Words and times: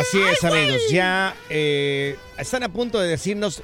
Así 0.00 0.18
es, 0.20 0.44
amigos. 0.44 0.80
Ya 0.90 1.34
eh, 1.48 2.16
están 2.38 2.62
a 2.62 2.68
punto 2.72 2.98
de 3.00 3.08
decirnos, 3.08 3.62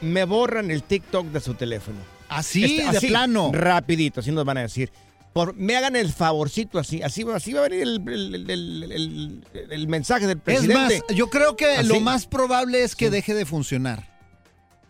me 0.00 0.24
borran 0.24 0.70
el 0.70 0.82
TikTok 0.82 1.26
de 1.28 1.40
su 1.40 1.54
teléfono. 1.54 1.98
Así, 2.28 2.78
Este, 2.80 3.00
de 3.00 3.08
plano. 3.08 3.50
Rapidito, 3.52 4.20
así 4.20 4.30
nos 4.30 4.44
van 4.44 4.58
a 4.58 4.62
decir. 4.62 4.90
Por, 5.32 5.54
me 5.54 5.76
hagan 5.76 5.94
el 5.96 6.12
favorcito 6.12 6.78
así, 6.78 7.02
así, 7.02 7.24
así 7.32 7.52
va 7.52 7.60
a 7.60 7.68
venir 7.68 7.82
el, 7.82 8.02
el- 8.08 8.50
el- 8.50 8.92
el- 8.92 9.70
el 9.70 9.88
mensaje 9.88 10.26
del 10.26 10.38
Es 10.38 10.42
presidente. 10.42 10.74
más, 11.06 11.16
yo 11.16 11.30
creo 11.30 11.56
que 11.56 11.66
Así. 11.66 11.88
lo 11.88 12.00
más 12.00 12.26
probable 12.26 12.82
es 12.82 12.96
que 12.96 13.10
deje 13.10 13.34
de 13.34 13.44
funcionar. 13.46 14.08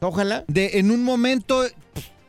Ojalá. 0.01 0.45
De 0.47 0.79
en 0.79 0.91
un 0.91 1.03
momento 1.03 1.67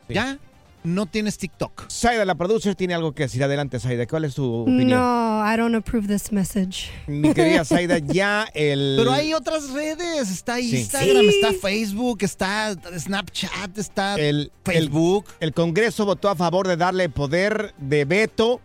ya 0.08 0.38
no 0.82 1.06
tienes 1.06 1.36
TikTok. 1.38 1.84
Saida, 1.88 2.24
la 2.24 2.34
producer, 2.34 2.74
tiene 2.74 2.94
algo 2.94 3.12
que 3.12 3.24
decir. 3.24 3.42
Adelante, 3.44 3.78
Saida. 3.80 4.06
¿Cuál 4.06 4.24
es 4.24 4.34
tu 4.34 4.62
opinión? 4.62 4.88
No, 4.90 5.42
I 5.44 5.56
don't 5.56 5.74
approve 5.74 6.06
this 6.06 6.32
message. 6.32 6.90
Mi 7.06 7.34
querida 7.34 7.64
Saida, 7.66 7.98
ya 7.98 8.46
el... 8.54 8.94
Pero 8.98 9.12
hay 9.12 9.34
otras 9.34 9.70
redes, 9.70 10.30
está 10.30 10.56
Sí. 10.56 10.76
Instagram, 10.78 11.22
Sí. 11.22 11.28
está 11.40 11.52
Facebook, 11.60 12.18
está 12.22 12.74
Snapchat, 12.98 13.76
está 13.78 14.14
el, 14.16 14.22
el, 14.24 14.52
Facebook. 14.64 15.26
el 15.40 15.52
Congreso 15.52 16.04
votó 16.06 16.28
a 16.28 16.36
favor 16.36 16.66
de 16.66 16.76
darle 16.76 17.08
poder 17.08 17.74
de 17.78 18.04
veto 18.04 18.60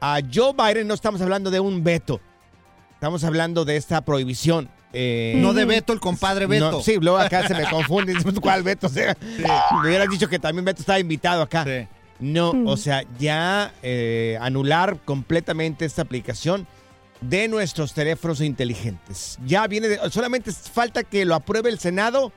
a 0.00 0.20
Joe 0.32 0.54
Biden. 0.54 0.86
No 0.86 0.94
estamos 0.94 1.20
hablando 1.20 1.50
de 1.50 1.60
un 1.60 1.84
veto. 1.84 2.20
Estamos 2.94 3.22
hablando 3.24 3.64
de 3.64 3.76
esta 3.76 4.00
prohibición. 4.00 4.70
Eh, 4.92 5.34
no 5.36 5.52
de 5.52 5.64
Beto, 5.66 5.92
el 5.92 6.00
compadre 6.00 6.46
Beto. 6.46 6.70
no, 6.70 6.80
sí, 6.80 6.96
luego 7.00 7.18
acá 7.18 7.46
se 7.46 7.54
me 7.54 7.64
confunde. 7.68 8.14
¿Cuál 8.40 8.62
Beto? 8.62 8.86
O 8.86 8.90
sea, 8.90 9.16
me 9.82 9.88
hubieras 9.88 10.08
dicho 10.08 10.28
que 10.28 10.38
también 10.38 10.64
Beto 10.64 10.80
estaba 10.80 10.98
invitado 10.98 11.42
acá. 11.42 11.64
Sí. 11.64 11.86
No, 12.20 12.50
o 12.66 12.76
sea, 12.76 13.04
ya 13.18 13.72
eh, 13.82 14.36
anular 14.40 14.98
completamente 15.04 15.84
esta 15.84 16.02
aplicación 16.02 16.66
de 17.20 17.48
nuestros 17.48 17.92
teléfonos 17.94 18.40
inteligentes. 18.40 19.38
Ya 19.44 19.66
viene, 19.66 19.88
de- 19.88 20.10
solamente 20.10 20.50
falta 20.52 21.02
que 21.04 21.24
lo 21.24 21.34
apruebe 21.34 21.68
el 21.68 21.78
Senado 21.78 22.32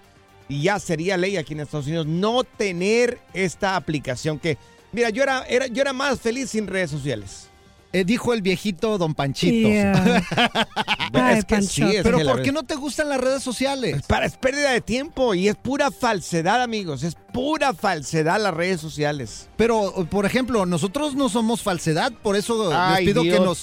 y 0.50 0.63
ya 0.63 0.78
sería 0.79 1.17
ley 1.17 1.38
aquí 1.38 1.53
en 1.53 1.61
Estados 1.61 1.88
Unidos 1.88 2.06
no 2.07 2.44
tener 2.44 3.19
esta 3.34 3.75
aplicación 3.75 4.38
que, 4.40 4.57
mira, 4.91 5.09
yo 5.09 5.23
era, 5.23 5.44
era, 5.47 5.67
yo 5.67 5.81
era 5.81 5.94
más 5.94 6.19
feliz 6.19 6.50
sin 6.50 6.67
redes 6.67 6.91
sociales. 6.91 7.47
Eh, 7.94 8.06
dijo 8.06 8.34
el 8.34 8.41
viejito 8.41 8.97
Don 8.97 9.13
Panchito. 9.13 9.68
Yeah. 9.68 10.24
Ay, 11.13 11.40
es 11.40 11.46
que 11.46 11.56
Pancho. 11.56 11.69
sí, 11.69 11.84
es 11.84 12.03
Pero 12.03 12.18
que 12.19 12.24
la 12.24 12.31
¿por 12.31 12.41
qué 12.41 12.52
no 12.53 12.63
te 12.63 12.75
gustan 12.75 13.09
las 13.09 13.19
redes 13.19 13.44
sociales? 13.44 14.02
Para, 14.07 14.25
es 14.25 14.38
pérdida 14.38 14.72
de 14.72 14.79
tiempo 14.79 15.34
y 15.34 15.50
es 15.50 15.56
pura 15.56 15.91
falsedad, 15.91 16.62
amigos. 16.62 17.03
Es 17.03 17.16
pura 17.34 17.74
falsedad 17.74 18.41
las 18.41 18.53
redes 18.53 18.79
sociales. 18.79 19.50
Pero, 19.57 20.07
por 20.09 20.25
ejemplo, 20.25 20.66
nosotros 20.66 21.16
no 21.16 21.28
somos 21.28 21.62
falsedad, 21.63 22.13
por 22.24 22.35
eso 22.38 22.72
Ay, 22.74 23.03
les 23.06 23.13
pido 23.13 23.24
Dios, 23.24 23.38
que 23.40 23.44
nos 23.44 23.57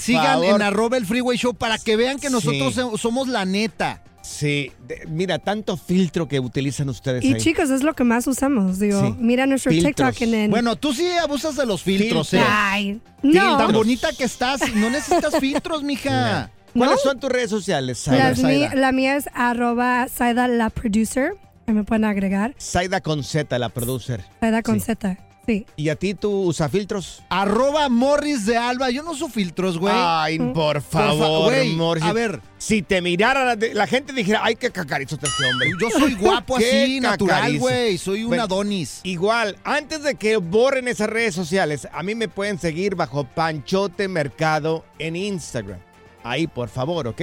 sigan 0.00 0.24
favor. 0.24 0.44
en 0.56 0.62
arroba 0.62 0.96
el 0.96 1.06
freeway 1.06 1.38
show 1.38 1.54
para 1.54 1.78
que 1.78 1.96
vean 1.96 2.18
que 2.18 2.30
nosotros 2.30 2.74
Sí. 2.74 2.80
somos 2.98 3.28
la 3.28 3.44
neta. 3.44 4.02
Sí, 4.28 4.70
de- 4.86 5.06
mira, 5.08 5.38
tanto 5.38 5.76
filtro 5.78 6.28
que 6.28 6.38
utilizan 6.38 6.88
ustedes 6.90 7.24
Y 7.24 7.34
ahí. 7.34 7.40
chicos, 7.40 7.70
es 7.70 7.82
lo 7.82 7.94
que 7.94 8.04
más 8.04 8.26
usamos. 8.26 8.78
Digo, 8.78 9.00
Sí. 9.00 9.14
mira 9.18 9.46
nuestro 9.46 9.72
Filtros. 9.72 9.94
TikTok 10.14 10.22
en 10.28 10.34
el... 10.34 10.50
Bueno, 10.50 10.76
tú 10.76 10.92
sí 10.92 11.06
abusas 11.16 11.56
de 11.56 11.64
los 11.64 11.82
filtros, 11.82 12.34
¿eh? 12.34 12.42
Ay, 12.46 13.00
Tan 13.22 13.32
no. 13.32 13.72
bonita 13.72 14.10
que 14.12 14.24
estás, 14.24 14.60
no 14.74 14.90
necesitas 14.90 15.34
filtros, 15.40 15.82
mija. 15.82 16.50
¿Cuáles 16.76 16.96
¿No? 16.96 17.10
son 17.10 17.18
tus 17.20 17.30
redes 17.30 17.48
sociales, 17.50 17.98
Saida? 17.98 18.28
Las 18.30 18.42
mi- 18.42 18.68
la 18.68 18.92
mía 18.92 19.16
es 19.16 19.28
arroba 19.34 20.06
Saida 20.08 20.46
la 20.46 20.68
producer. 20.70 21.32
Ahí 21.66 21.74
me 21.74 21.84
pueden 21.84 22.04
agregar. 22.04 22.54
Saida 22.58 23.00
con 23.00 23.24
Z, 23.24 23.58
la 23.58 23.70
producer. 23.70 24.24
Saida 24.40 24.62
con 24.62 24.78
Sí. 24.78 24.86
Z. 24.86 25.18
Sí. 25.48 25.64
¿Y 25.76 25.88
a 25.88 25.96
ti 25.96 26.12
tú 26.12 26.30
usas 26.42 26.70
filtros? 26.70 27.22
Arroba 27.30 27.88
Morris 27.88 28.44
de 28.44 28.58
Alba. 28.58 28.90
Yo 28.90 29.02
no 29.02 29.12
uso 29.12 29.30
filtros, 29.30 29.78
güey. 29.78 29.94
Ay, 29.96 30.38
por 30.38 30.82
fa- 30.82 31.06
favor, 31.08 31.44
güey, 31.44 31.74
Morris. 31.74 32.04
a 32.04 32.12
ver. 32.12 32.42
Si 32.58 32.82
te 32.82 33.00
mirara 33.00 33.56
la, 33.56 33.86
gente 33.86 34.12
dijera, 34.12 34.40
ay, 34.42 34.56
qué 34.56 34.70
cacarizo 34.70 35.14
está 35.14 35.26
este 35.26 35.44
hombre. 35.50 35.70
Yo 35.80 35.88
soy 35.90 36.14
guapo 36.20 36.58
así, 36.58 37.00
natural, 37.00 37.58
güey. 37.58 37.96
Soy 37.96 38.24
un 38.24 38.38
Adonis. 38.38 39.00
Igual, 39.04 39.56
antes 39.64 40.02
de 40.02 40.16
que 40.16 40.36
borren 40.36 40.86
esas 40.86 41.08
redes 41.08 41.34
sociales, 41.34 41.88
a 41.92 42.02
mí 42.02 42.14
me 42.14 42.28
pueden 42.28 42.58
seguir 42.58 42.94
bajo 42.94 43.24
Panchote 43.24 44.06
Mercado 44.06 44.84
en 44.98 45.16
Instagram. 45.16 45.78
Ahí, 46.24 46.46
por 46.46 46.68
favor, 46.68 47.06
¿ok? 47.08 47.22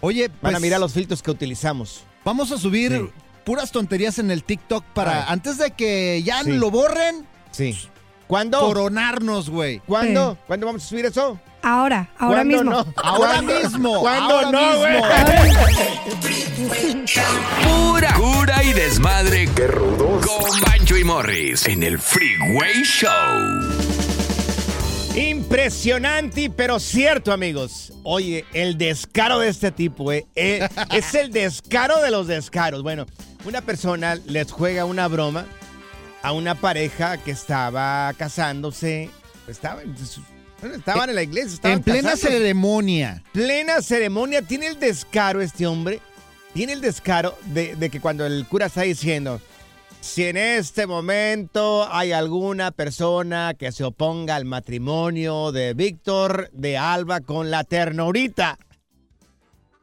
Oye, 0.00 0.28
Van 0.40 0.54
a 0.54 0.58
pues, 0.58 0.62
mirar 0.62 0.80
los 0.80 0.94
filtros 0.94 1.22
que 1.22 1.30
utilizamos. 1.30 2.04
Vamos 2.24 2.52
a 2.52 2.58
subir 2.58 2.92
Sí. 2.92 3.22
puras 3.44 3.70
tonterías 3.70 4.18
en 4.18 4.30
el 4.30 4.44
TikTok 4.44 4.82
para 4.94 5.18
Ay. 5.20 5.24
antes 5.28 5.58
de 5.58 5.72
que 5.72 6.22
ya 6.24 6.42
Sí. 6.42 6.52
lo 6.52 6.70
borren, 6.70 7.26
Sí. 7.56 7.74
¿Cuándo? 8.26 8.60
coronarnos, 8.60 9.48
güey. 9.48 9.78
¿Cuándo? 9.86 10.32
Sí. 10.34 10.38
¿Cuándo 10.46 10.66
vamos 10.66 10.84
a 10.84 10.86
subir 10.86 11.06
eso? 11.06 11.40
Ahora, 11.62 12.10
ahora 12.18 12.44
¿Cuándo 12.44 12.56
mismo. 12.58 12.70
no? 12.70 12.86
Ahora 13.02 13.40
mismo. 13.40 14.00
¿Cuándo 14.00 14.34
ahora 14.34 14.50
no, 14.52 14.78
güey? 14.78 15.02
Pura 17.64 18.12
cura 18.14 18.62
y 18.62 18.74
desmadre. 18.74 19.48
¡Qué 19.56 19.68
rudos! 19.68 20.26
Con 20.26 20.60
Bancho 20.60 20.98
y 20.98 21.04
Morris 21.04 21.66
en 21.66 21.82
el 21.82 21.98
Freeway 21.98 22.82
Show. 22.82 23.10
Impresionante, 25.16 26.50
pero 26.50 26.78
cierto, 26.78 27.32
amigos. 27.32 27.90
Oye, 28.02 28.44
el 28.52 28.76
descaro 28.76 29.38
de 29.38 29.48
este 29.48 29.72
tipo, 29.72 30.12
eh, 30.12 30.26
eh, 30.34 30.68
es 30.92 31.14
el 31.14 31.32
descaro 31.32 32.02
de 32.02 32.10
los 32.10 32.26
descaros. 32.26 32.82
Bueno, 32.82 33.06
una 33.46 33.62
persona 33.62 34.16
les 34.26 34.52
juega 34.52 34.84
una 34.84 35.08
broma 35.08 35.46
a 36.26 36.32
una 36.32 36.56
pareja 36.56 37.18
que 37.18 37.30
estaba 37.30 38.12
casándose. 38.14 39.10
Estaba, 39.46 39.82
estaban 40.74 41.10
en 41.10 41.14
la 41.14 41.22
iglesia. 41.22 41.54
Estaban 41.54 41.78
En 41.78 41.84
plena 41.84 42.10
casándose. 42.10 42.28
ceremonia. 42.38 43.22
plena 43.32 43.80
ceremonia 43.80 44.42
tiene 44.42 44.66
el 44.66 44.80
descaro 44.80 45.40
este 45.40 45.68
hombre 45.68 46.00
tiene 46.52 46.72
el 46.72 46.80
descaro 46.80 47.36
de, 47.44 47.76
de 47.76 47.90
que 47.90 48.00
cuando 48.00 48.24
el 48.24 48.46
cura 48.48 48.66
está 48.66 48.80
diciendo, 48.80 49.40
si 50.00 50.24
en 50.24 50.38
este 50.38 50.86
momento 50.86 51.86
hay 51.92 52.12
alguna 52.12 52.70
persona 52.70 53.52
que 53.56 53.70
se 53.72 53.84
oponga 53.84 54.36
al 54.36 54.46
matrimonio 54.46 55.52
de 55.52 55.74
Víctor 55.74 56.48
de 56.52 56.78
Alba 56.78 57.20
con 57.20 57.50
la 57.50 57.62
ternurita. 57.62 58.58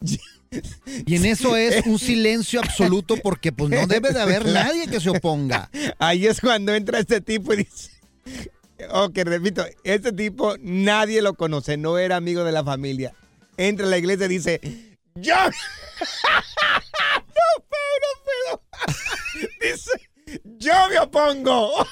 Y 1.05 1.15
en 1.15 1.25
eso 1.25 1.55
es 1.55 1.85
un 1.85 1.99
silencio 1.99 2.59
absoluto 2.59 3.17
porque 3.17 3.51
pues 3.51 3.69
no 3.69 3.87
debe 3.87 4.11
de 4.11 4.21
haber 4.21 4.45
nadie 4.45 4.87
que 4.87 4.99
se 4.99 5.09
oponga. 5.09 5.69
Ahí 5.99 6.27
es 6.27 6.41
cuando 6.41 6.73
entra 6.73 6.99
este 6.99 7.21
tipo 7.21 7.53
y 7.53 7.57
dice, 7.57 7.89
ok, 8.89 9.17
repito, 9.23 9.65
este 9.83 10.11
tipo 10.11 10.55
nadie 10.59 11.21
lo 11.21 11.33
conoce, 11.35 11.77
no 11.77 11.97
era 11.97 12.15
amigo 12.15 12.43
de 12.43 12.51
la 12.51 12.63
familia. 12.63 13.13
Entra 13.57 13.85
a 13.85 13.89
la 13.89 13.97
iglesia 13.97 14.25
y 14.25 14.29
dice, 14.29 14.61
yo... 15.15 15.35
no 17.27 17.63
puedo, 17.69 17.95
no 18.01 18.21
puedo. 18.23 19.49
dice, 19.61 19.91
yo 20.57 20.73
me 20.89 20.99
opongo. 20.99 21.87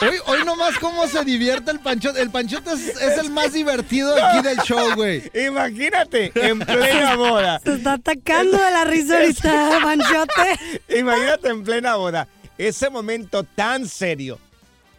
Hoy, 0.00 0.16
hoy 0.26 0.44
nomás 0.44 0.78
cómo 0.78 1.06
se 1.06 1.24
divierte 1.24 1.70
el 1.70 1.80
Panchote. 1.80 2.20
El 2.20 2.30
Panchote 2.30 2.72
es, 2.72 2.88
es 2.88 3.18
el 3.18 3.30
más 3.30 3.52
divertido 3.52 4.14
aquí 4.22 4.42
del 4.42 4.58
show, 4.58 4.94
güey. 4.94 5.22
Imagínate, 5.34 6.32
en 6.34 6.58
plena 6.60 7.16
boda. 7.16 7.60
Se 7.64 7.74
está 7.74 7.94
atacando 7.94 8.56
de 8.56 8.70
la 8.70 8.84
risa 8.84 9.18
ahorita, 9.18 9.78
Panchote. 9.82 10.80
Imagínate 10.98 11.48
en 11.48 11.64
plena 11.64 11.96
boda. 11.96 12.28
Ese 12.58 12.90
momento 12.90 13.42
tan 13.44 13.88
serio. 13.88 14.38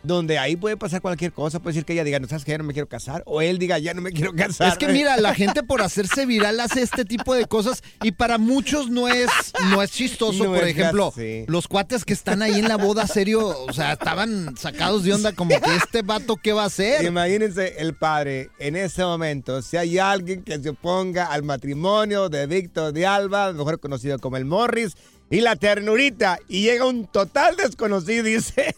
Donde 0.06 0.38
ahí 0.38 0.56
puede 0.56 0.78
pasar 0.78 1.02
cualquier 1.02 1.32
cosa. 1.32 1.60
Puede 1.60 1.74
decir 1.74 1.86
que 1.86 1.94
ella 1.94 2.04
diga, 2.04 2.20
no 2.20 2.28
sabes 2.28 2.46
que 2.46 2.52
ya 2.52 2.58
no 2.58 2.64
me 2.64 2.74
quiero 2.74 2.88
casar. 2.88 3.24
O 3.26 3.42
él 3.42 3.58
diga, 3.58 3.80
ya 3.80 3.94
no 3.94 4.02
me 4.02 4.12
quiero 4.12 4.34
casar. 4.34 4.70
Es 4.70 4.78
que 4.78 4.88
mira, 4.88 5.18
la 5.18 5.34
gente 5.34 5.64
por 5.64 5.82
hacerse 5.82 6.26
viral 6.26 6.60
hace 6.60 6.82
este 6.82 7.06
tipo 7.06 7.34
de 7.34 7.46
cosas 7.46 7.84
y 8.04 8.12
para 8.12 8.38
muchos 8.38 8.90
no 8.90 9.08
es, 9.08 9.30
no 9.72 9.82
es 9.82 9.92
chistoso. 9.92 10.46
No 10.46 10.54
por 10.54 10.64
es 10.64 10.70
ejemplo, 10.78 11.14
los 11.48 11.68
cuates 11.68 12.06
que 12.06 12.14
están 12.14 12.42
ahí 12.42 12.60
en 12.60 12.68
la 12.68 12.78
boda 12.78 13.08
serio, 13.08 13.56
o 13.68 13.74
sea, 13.74 13.94
estaban 13.94 14.56
sacados 14.58 15.04
de 15.04 15.14
onda 15.14 15.32
como 15.34 15.50
que 15.60 15.76
este 15.76 16.02
vato, 16.02 16.36
¿qué 16.38 16.54
va 16.54 16.64
a 16.64 16.68
hacer? 16.68 17.06
Imagínense 17.06 17.76
el 17.80 17.96
padre 17.96 18.50
en 18.60 18.76
ese 18.76 19.04
momento. 19.04 19.62
Si 19.62 19.78
hay 19.78 19.98
alguien 19.98 20.44
que 20.44 20.60
se 20.60 20.70
oponga 20.70 21.26
al 21.26 21.44
matrimonio 21.44 22.30
de 22.30 22.48
Víctor 22.48 22.94
de 22.94 23.06
Alba, 23.06 23.54
mejor 23.54 23.80
conocido 23.80 24.20
como 24.20 24.38
el 24.38 24.46
Morris, 24.46 24.94
y 25.30 25.42
la 25.42 25.56
ternurita, 25.56 26.38
y 26.48 26.62
llega 26.62 26.86
un 26.86 27.08
total 27.08 27.56
desconocido 27.56 28.28
y 28.28 28.36
dice: 28.36 28.76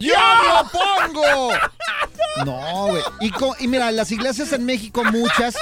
¡Yo 0.00 0.14
me 0.14 0.60
opongo! 0.60 1.50
No, 2.44 2.86
güey. 2.86 3.02
Y, 3.58 3.66
mira, 3.68 3.90
las 3.90 4.12
iglesias 4.12 4.52
en 4.52 4.64
México, 4.64 5.02
muchas, 5.04 5.56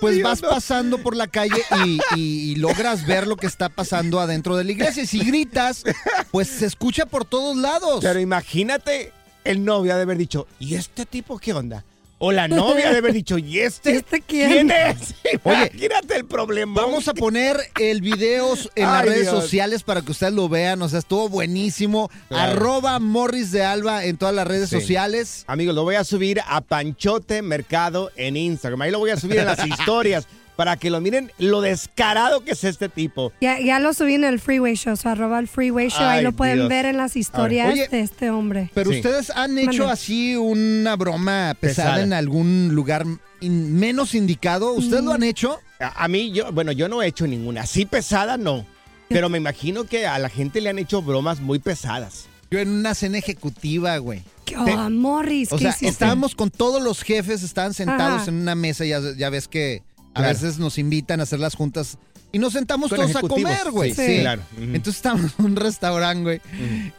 pues 0.00 0.22
vas 0.22 0.40
pasando 0.40 0.98
por 1.02 1.16
la 1.16 1.26
calle 1.26 1.62
y, 1.84 1.98
y- 2.14 2.52
y 2.52 2.54
logras 2.56 3.04
ver 3.06 3.26
lo 3.26 3.36
que 3.36 3.46
está 3.48 3.68
pasando 3.68 4.20
adentro 4.20 4.56
de 4.56 4.64
la 4.64 4.72
iglesia. 4.72 5.02
Y 5.02 5.06
si 5.06 5.18
gritas, 5.18 5.82
pues 6.30 6.48
se 6.48 6.64
escucha 6.66 7.06
por 7.06 7.24
todos 7.24 7.56
lados. 7.56 7.98
Pero 8.02 8.20
imagínate, 8.20 9.12
el 9.44 9.64
novio 9.64 9.92
ha 9.92 9.96
de 9.96 10.02
haber 10.02 10.16
dicho: 10.16 10.46
¿y 10.60 10.76
este 10.76 11.04
tipo 11.06 11.38
qué 11.38 11.52
onda? 11.52 11.84
O 12.18 12.32
la 12.32 12.48
novia 12.48 12.90
de 12.90 12.96
haber 12.98 13.12
dicho: 13.12 13.36
¿y 13.36 13.58
este? 13.58 13.96
¿Este 13.96 14.22
quién? 14.22 14.70
es? 14.70 15.14
Oye, 15.44 15.70
imagínate 15.74 16.16
el 16.16 16.24
problema. 16.24 16.80
Vamos 16.80 17.08
a 17.08 17.14
poner 17.14 17.58
el 17.78 18.00
video 18.00 18.54
en 18.74 18.84
las 18.86 19.02
Ay, 19.02 19.08
redes 19.08 19.22
Dios. 19.30 19.42
sociales 19.42 19.82
para 19.82 20.00
que 20.00 20.12
ustedes 20.12 20.32
lo 20.32 20.48
vean. 20.48 20.80
O 20.80 20.88
sea, 20.88 20.98
estuvo 20.98 21.28
buenísimo. 21.28 22.10
Claro. 22.28 22.52
Arroba 22.52 22.98
Morris 23.00 23.52
de 23.52 23.64
Alba 23.64 24.04
en 24.04 24.16
todas 24.16 24.34
las 24.34 24.46
redes 24.46 24.70
Sí. 24.70 24.80
sociales. 24.80 25.44
Amigos, 25.46 25.74
lo 25.74 25.82
voy 25.82 25.96
a 25.96 26.04
subir 26.04 26.40
a 26.46 26.62
Panchote 26.62 27.42
Mercado 27.42 28.10
en 28.16 28.36
Instagram. 28.38 28.80
Ahí 28.82 28.90
lo 28.90 28.98
voy 28.98 29.10
a 29.10 29.16
subir 29.18 29.38
en 29.38 29.44
las 29.46 29.66
historias 29.66 30.26
para 30.56 30.76
que 30.76 30.90
lo 30.90 31.00
miren 31.00 31.30
lo 31.38 31.60
descarado 31.60 32.42
que 32.42 32.52
es 32.52 32.64
este 32.64 32.88
tipo. 32.88 33.32
Ya, 33.40 33.60
ya 33.60 33.78
lo 33.78 33.92
subí 33.92 34.14
en 34.14 34.24
el 34.24 34.40
Freeway 34.40 34.74
Show, 34.74 34.96
so 34.96 35.08
arroba 35.10 35.38
el 35.38 35.48
Freeway 35.48 35.88
Show. 35.88 36.04
Ahí 36.06 36.22
lo 36.24 36.32
pueden 36.32 36.56
Dios. 36.56 36.68
ver 36.68 36.86
en 36.86 36.96
las 36.96 37.16
historias 37.16 37.72
Oye, 37.72 37.88
de 37.88 38.00
este 38.00 38.30
hombre. 38.30 38.70
Pero 38.74 38.90
Sí. 38.90 38.96
ustedes 38.96 39.30
han 39.30 39.58
hecho 39.58 39.88
así 39.88 40.34
una 40.36 40.96
broma 40.96 41.54
pesada, 41.60 41.90
Pesada. 41.90 42.02
en 42.04 42.12
algún 42.12 42.70
lugar 42.74 43.04
in- 43.40 43.74
menos 43.78 44.14
indicado. 44.14 44.72
¿Ustedes 44.72 45.04
lo 45.04 45.12
han 45.12 45.22
hecho? 45.22 45.58
A, 45.78 46.04
a 46.04 46.08
mí, 46.08 46.32
yo, 46.32 46.50
bueno, 46.52 46.72
yo 46.72 46.88
no 46.88 47.02
he 47.02 47.06
hecho 47.06 47.26
ninguna. 47.26 47.62
Así 47.62 47.84
pesada, 47.84 48.36
no. 48.38 48.66
Pero 49.08 49.28
me 49.28 49.38
imagino 49.38 49.84
que 49.84 50.06
a 50.06 50.18
la 50.18 50.28
gente 50.30 50.60
le 50.60 50.70
han 50.70 50.78
hecho 50.78 51.02
bromas 51.02 51.40
muy 51.40 51.58
pesadas. 51.58 52.26
Yo 52.50 52.58
en 52.60 52.68
una 52.70 52.94
cena 52.94 53.18
ejecutiva, 53.18 53.96
güey. 53.98 54.22
¿Qué- 54.44 54.56
Oh, 54.56 54.90
Morris, 54.90 55.52
O 55.52 55.56
¿qué 55.56 55.62
sea, 55.62 55.70
hiciste? 55.70 55.88
estábamos 55.88 56.34
con 56.34 56.50
todos 56.50 56.80
los 56.82 57.02
jefes, 57.02 57.42
estaban 57.42 57.74
sentados 57.74 58.22
Ajá. 58.22 58.30
en 58.30 58.36
una 58.36 58.54
mesa, 58.54 58.84
ya, 58.84 59.00
ya 59.16 59.28
ves 59.30 59.48
que 59.48 59.82
a 60.16 60.18
Claro. 60.18 60.32
veces 60.34 60.58
nos 60.58 60.78
invitan 60.78 61.20
a 61.20 61.24
hacer 61.24 61.38
las 61.40 61.54
juntas 61.54 61.98
y 62.32 62.38
nos 62.38 62.52
sentamos 62.54 62.90
Con 62.90 62.98
todos 62.98 63.16
a 63.16 63.20
comer, 63.20 63.70
güey. 63.70 63.94
sí, 63.94 64.06
sí, 64.06 64.20
claro. 64.20 64.42
Entonces 64.58 64.96
estábamos 64.96 65.32
en 65.38 65.44
un 65.44 65.56
restaurante, 65.56 66.22
güey, 66.22 66.40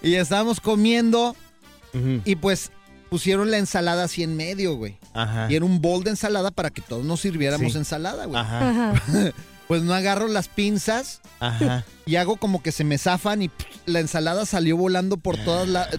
y 0.01 0.15
estábamos 0.15 0.59
comiendo 0.61 1.35
y 2.25 2.35
pues 2.35 2.71
pusieron 3.09 3.49
la 3.51 3.57
ensalada 3.57 4.03
así 4.03 4.21
en 4.23 4.35
medio, 4.35 4.75
güey. 4.75 4.97
Ajá. 5.13 5.47
Y 5.49 5.55
era 5.55 5.65
un 5.65 5.81
bol 5.81 6.03
de 6.03 6.11
ensalada 6.11 6.51
para 6.51 6.69
que 6.69 6.81
todos 6.81 7.05
nos 7.05 7.21
sirviéramos 7.21 7.71
Sí. 7.73 7.77
ensalada, 7.79 8.25
güey. 8.25 8.39
Ajá. 8.39 8.69
Ajá. 8.91 9.01
Pues 9.67 9.81
no 9.83 9.93
agarro 9.93 10.29
las 10.29 10.47
pinzas 10.47 11.19
Ajá. 11.41 11.83
y 12.05 12.15
hago 12.15 12.37
como 12.37 12.63
que 12.63 12.71
se 12.71 12.85
me 12.85 12.97
zafan 12.97 13.41
y 13.41 13.49
pff, 13.49 13.65
la 13.85 13.99
ensalada 13.99 14.45
salió 14.45 14.77
volando 14.77 15.17
por 15.17 15.35
todas 15.43 15.67
las... 15.67 15.89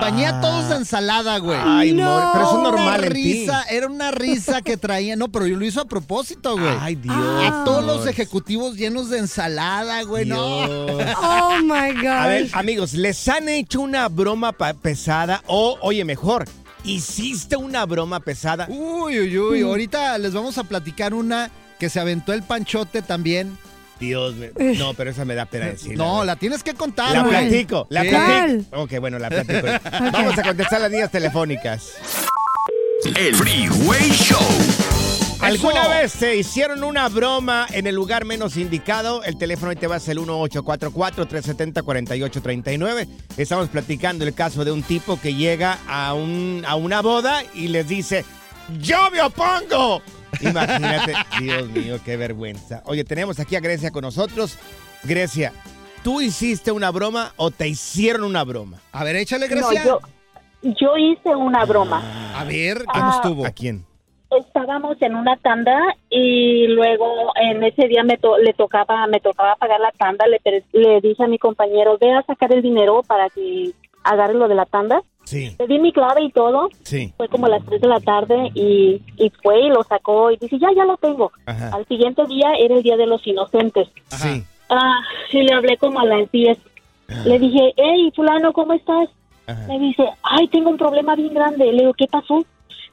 Bañé 0.00 0.26
a 0.26 0.40
todos 0.40 0.68
de 0.68 0.76
ensalada, 0.76 1.38
güey. 1.38 1.58
Ay, 1.62 1.92
No. 1.92 2.30
Pero 2.32 2.44
eso 2.44 2.56
es 2.56 2.62
normal 2.62 2.98
Una 3.00 3.06
en 3.06 3.12
ti. 3.12 3.22
risa, 3.22 3.62
era 3.70 3.86
una 3.86 4.10
risa 4.10 4.60
que 4.62 4.76
traía. 4.76 5.16
No, 5.16 5.28
pero 5.28 5.46
yo 5.46 5.56
lo 5.56 5.64
hizo 5.64 5.80
a 5.80 5.84
propósito, 5.84 6.58
güey. 6.58 6.74
Ay, 6.80 6.96
Dios. 6.96 7.14
a 7.16 7.62
todos 7.64 7.84
los 7.84 8.06
ejecutivos 8.06 8.76
llenos 8.76 9.08
de 9.10 9.18
ensalada, 9.18 10.02
güey. 10.02 10.26
No. 10.26 10.64
Oh 11.26 11.58
my 11.62 11.92
God. 12.00 12.06
A 12.06 12.26
ver, 12.26 12.48
amigos, 12.52 12.92
¿les 12.94 13.28
han 13.28 13.48
hecho 13.48 13.80
una 13.80 14.08
broma 14.08 14.52
pesada? 14.52 15.42
O, 15.46 15.78
oye, 15.80 16.04
mejor, 16.04 16.44
¿hiciste 16.84 17.56
una 17.56 17.86
broma 17.86 18.20
pesada? 18.20 18.66
Uy, 18.68 19.18
uy, 19.20 19.38
uy. 19.38 19.62
Ahorita 19.62 20.18
les 20.18 20.32
vamos 20.34 20.58
a 20.58 20.64
platicar 20.64 21.14
una 21.14 21.50
que 21.78 21.88
se 21.88 22.00
aventó 22.00 22.32
el 22.32 22.42
panchote 22.42 23.02
también. 23.02 23.56
Dios 24.00 24.34
mío. 24.34 24.50
No, 24.78 24.94
pero 24.94 25.10
esa 25.10 25.24
me 25.24 25.34
da 25.34 25.46
pena 25.46 25.66
decir. 25.66 25.96
No, 25.96 26.24
la 26.24 26.36
tienes 26.36 26.62
que 26.62 26.74
contar, 26.74 27.12
La 27.14 27.24
platico, 27.24 27.86
la 27.90 28.02
platico. 28.02 28.82
Ok, 28.82 28.98
bueno, 29.00 29.18
la 29.18 29.28
platico. 29.28 29.66
Vamos 30.12 30.38
a 30.38 30.42
contestar 30.42 30.80
las 30.80 30.90
líneas 30.90 31.10
telefónicas. 31.10 31.92
El 33.16 33.34
Freeway 33.34 34.10
Show. 34.10 34.38
¿Alguna 35.40 35.82
Eso. 35.82 35.90
vez 35.90 36.12
se 36.12 36.36
hicieron 36.36 36.82
una 36.84 37.06
broma 37.10 37.66
en 37.70 37.86
el 37.86 37.94
lugar 37.94 38.24
menos 38.24 38.56
indicado? 38.56 39.22
El 39.24 39.36
teléfono 39.36 39.68
ahí 39.70 39.76
te 39.76 39.86
va 39.86 39.96
a 39.96 40.00
ser 40.00 40.12
el 40.16 40.20
1844-370-4839. 40.24 43.06
Estamos 43.36 43.68
platicando 43.68 44.24
el 44.24 44.32
caso 44.32 44.64
de 44.64 44.72
un 44.72 44.82
tipo 44.82 45.20
que 45.20 45.34
llega 45.34 45.78
a, 45.86 46.14
un, 46.14 46.64
a 46.66 46.76
una 46.76 47.02
boda 47.02 47.42
y 47.52 47.68
les 47.68 47.86
dice, 47.88 48.24
¡Yo 48.80 49.10
me 49.10 49.20
opongo! 49.20 50.00
Imagínate, 50.40 51.12
Dios 51.40 51.68
mío, 51.70 51.96
qué 52.04 52.16
vergüenza. 52.16 52.82
Oye, 52.86 53.04
tenemos 53.04 53.38
aquí 53.40 53.56
a 53.56 53.60
Grecia 53.60 53.90
con 53.90 54.02
nosotros. 54.02 54.58
Grecia, 55.02 55.52
¿tú 56.02 56.20
hiciste 56.20 56.72
una 56.72 56.90
broma 56.90 57.32
o 57.36 57.50
te 57.50 57.68
hicieron 57.68 58.24
una 58.24 58.44
broma? 58.44 58.78
A 58.92 59.04
ver, 59.04 59.16
échale, 59.16 59.48
No, 59.48 59.54
Grecia. 59.68 59.84
yo, 59.84 60.00
yo 60.62 60.96
hice 60.96 61.34
una 61.34 61.64
broma. 61.64 62.02
A 62.38 62.44
ver, 62.44 62.84
¿cómo 62.84 63.04
Ah. 63.06 63.12
estuvo? 63.16 63.46
¿A 63.46 63.50
quién? 63.50 63.84
Estábamos 64.30 64.96
en 65.00 65.14
una 65.14 65.36
tanda 65.36 65.78
y 66.10 66.66
luego 66.66 67.06
en 67.40 67.62
ese 67.62 67.86
día 67.86 68.02
me 68.02 68.16
to- 68.16 68.38
le 68.38 68.52
tocaba 68.52 69.06
me 69.06 69.20
tocaba 69.20 69.54
pagar 69.56 69.78
la 69.78 69.92
tanda. 69.92 70.24
Le, 70.26 70.40
le 70.72 71.00
dije 71.00 71.22
a 71.22 71.28
mi 71.28 71.38
compañero, 71.38 71.98
ve 72.00 72.12
a 72.12 72.22
sacar 72.22 72.52
el 72.52 72.60
dinero 72.62 73.02
para 73.06 73.30
que 73.30 73.70
agarre 74.02 74.34
lo 74.34 74.48
de 74.48 74.56
la 74.56 74.66
tanda. 74.66 75.02
Sí, 75.34 75.56
Le 75.58 75.66
di 75.66 75.78
mi 75.78 75.92
clave 75.92 76.22
y 76.22 76.30
todo. 76.30 76.68
sí. 76.82 77.12
Fue 77.16 77.28
como 77.28 77.48
las 77.48 77.64
3 77.64 77.80
de 77.80 77.88
la 77.88 78.00
tarde 78.00 78.50
y, 78.54 79.00
y 79.16 79.30
fue 79.42 79.62
y 79.62 79.68
lo 79.68 79.82
sacó 79.82 80.30
y 80.30 80.36
dice, 80.36 80.58
ya, 80.58 80.68
ya 80.76 80.84
lo 80.84 80.96
tengo. 80.96 81.32
Ajá. 81.46 81.70
Al 81.74 81.86
siguiente 81.86 82.24
día 82.26 82.52
era 82.58 82.76
el 82.76 82.82
Día 82.82 82.96
de 82.96 83.06
los 83.06 83.26
Inocentes. 83.26 83.88
Sí. 84.10 84.44
Ah, 84.70 85.00
y 85.32 85.42
le 85.42 85.52
hablé 85.54 85.76
como 85.76 85.98
a 86.00 86.04
las 86.04 86.30
10. 86.30 86.56
Le 87.26 87.38
dije, 87.38 87.72
hey, 87.76 88.12
fulano, 88.14 88.52
¿cómo 88.52 88.72
estás? 88.72 89.08
Ajá. 89.46 89.66
Me 89.68 89.78
dice, 89.78 90.04
ay, 90.22 90.46
tengo 90.48 90.70
un 90.70 90.78
problema 90.78 91.14
bien 91.16 91.34
grande. 91.34 91.66
Le 91.72 91.80
digo, 91.82 91.92
¿qué 91.94 92.06
pasó? 92.06 92.44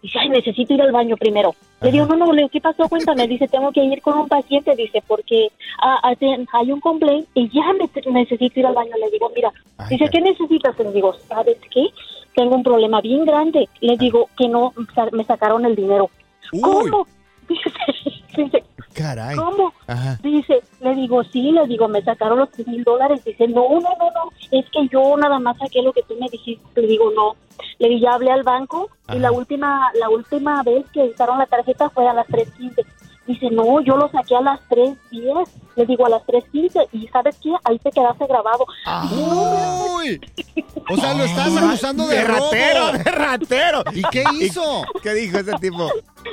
Dice, 0.02 0.18
ay, 0.20 0.30
necesito 0.30 0.74
ir 0.74 0.82
al 0.82 0.92
baño 0.92 1.16
primero. 1.16 1.54
Le 1.82 1.92
digo, 1.92 2.06
no, 2.08 2.16
no, 2.18 2.32
le 2.34 2.38
digo, 2.42 2.50
¿qué 2.50 2.60
pasó? 2.60 2.90
Cuéntame. 2.90 3.28
Dice, 3.28 3.48
tengo 3.48 3.72
que 3.72 3.84
ir 3.84 4.02
con 4.02 4.18
un 4.18 4.28
paciente. 4.28 4.76
Dice, 4.76 5.02
porque 5.08 5.50
ah, 5.82 6.12
hay 6.54 6.72
un 6.72 6.80
complaint 6.82 7.28
y 7.36 7.50
ya 7.50 7.64
me- 7.74 8.12
necesito 8.12 8.60
ir 8.60 8.66
al 8.66 8.74
baño. 8.74 8.92
Le 9.00 9.10
digo, 9.12 9.32
mira, 9.36 9.52
Ay, 9.78 9.88
dice, 9.92 10.10
¿qué 10.12 10.20
necesitas? 10.22 10.78
Le 10.80 10.92
digo, 10.92 11.14
¿sabes 11.30 11.58
qué? 11.72 11.86
Tengo 12.36 12.56
un 12.56 12.64
problema 12.64 13.02
bien 13.02 13.26
grande. 13.26 13.68
Le 13.82 13.98
digo 13.98 14.30
que 14.38 14.48
no, 14.48 14.74
me 15.12 15.24
sacaron 15.26 15.66
el 15.66 15.76
dinero. 15.76 16.10
Uy. 16.54 16.62
¿Cómo? 16.62 17.08
Dice, 17.48 17.70
dice, 18.38 18.64
Caray. 18.94 19.36
¿cómo? 19.36 19.74
Ajá. 19.88 20.18
Dice, 20.24 20.62
le 20.80 20.96
digo, 20.96 21.24
sí, 21.26 21.52
le 21.52 21.68
digo, 21.68 21.88
me 21.90 22.02
sacaron 22.02 22.40
los 22.40 22.50
tres 22.52 22.68
mil 22.68 22.84
dólares. 22.84 23.24
Dice, 23.26 23.48
no, 23.48 23.68
no, 23.70 23.80
no, 23.82 24.12
no, 24.12 24.32
es 24.52 24.66
que 24.70 24.88
yo 24.90 25.18
nada 25.18 25.38
más 25.40 25.58
saqué 25.58 25.82
lo 25.82 25.92
que 25.92 26.04
tú 26.04 26.16
me 26.20 26.30
dijiste. 26.30 26.82
Le 26.82 26.88
digo, 26.88 27.12
no. 27.12 27.36
Le 27.80 27.90
digo, 27.90 28.02
ya 28.02 28.14
hablé 28.14 28.32
al 28.32 28.44
banco 28.44 28.90
y 29.14 29.20
la 29.20 29.32
última 29.32 29.92
la 30.00 30.10
última 30.10 30.64
vez 30.64 30.86
que 30.92 31.02
usaron 31.04 31.40
la 31.40 31.46
tarjeta 31.46 31.90
fue 31.90 32.08
a 32.08 32.14
las 32.14 32.28
3.15. 32.28 32.86
Dice, 33.28 33.50
no, 33.52 33.82
yo 33.82 33.96
lo 33.98 34.10
saqué 34.10 34.36
a 34.36 34.42
las 34.42 34.60
3.10. 34.70 35.48
Le 35.76 35.86
digo, 35.86 36.06
a 36.06 36.10
las 36.10 36.24
3.15. 36.24 36.88
Y 36.92 37.08
¿sabes 37.08 37.38
qué? 37.42 37.54
Ahí 37.64 37.78
te 37.80 37.92
quedaste 37.92 38.26
grabado. 38.26 38.66
¡Uy! 39.96 40.20
O 40.90 40.98
sea, 40.98 41.14
lo 41.14 41.24
estás 41.24 41.56
acusando 41.56 42.08
de, 42.08 42.18
de 42.18 42.24
ratero, 42.24 42.92
de 42.92 43.12
ratero. 43.12 43.84
¿Y 43.94 44.02
qué 44.04 44.24
hizo? 44.40 44.84
¿Qué 45.04 45.14
dijo 45.14 45.38
ese 45.38 45.54
tipo? 45.54 45.90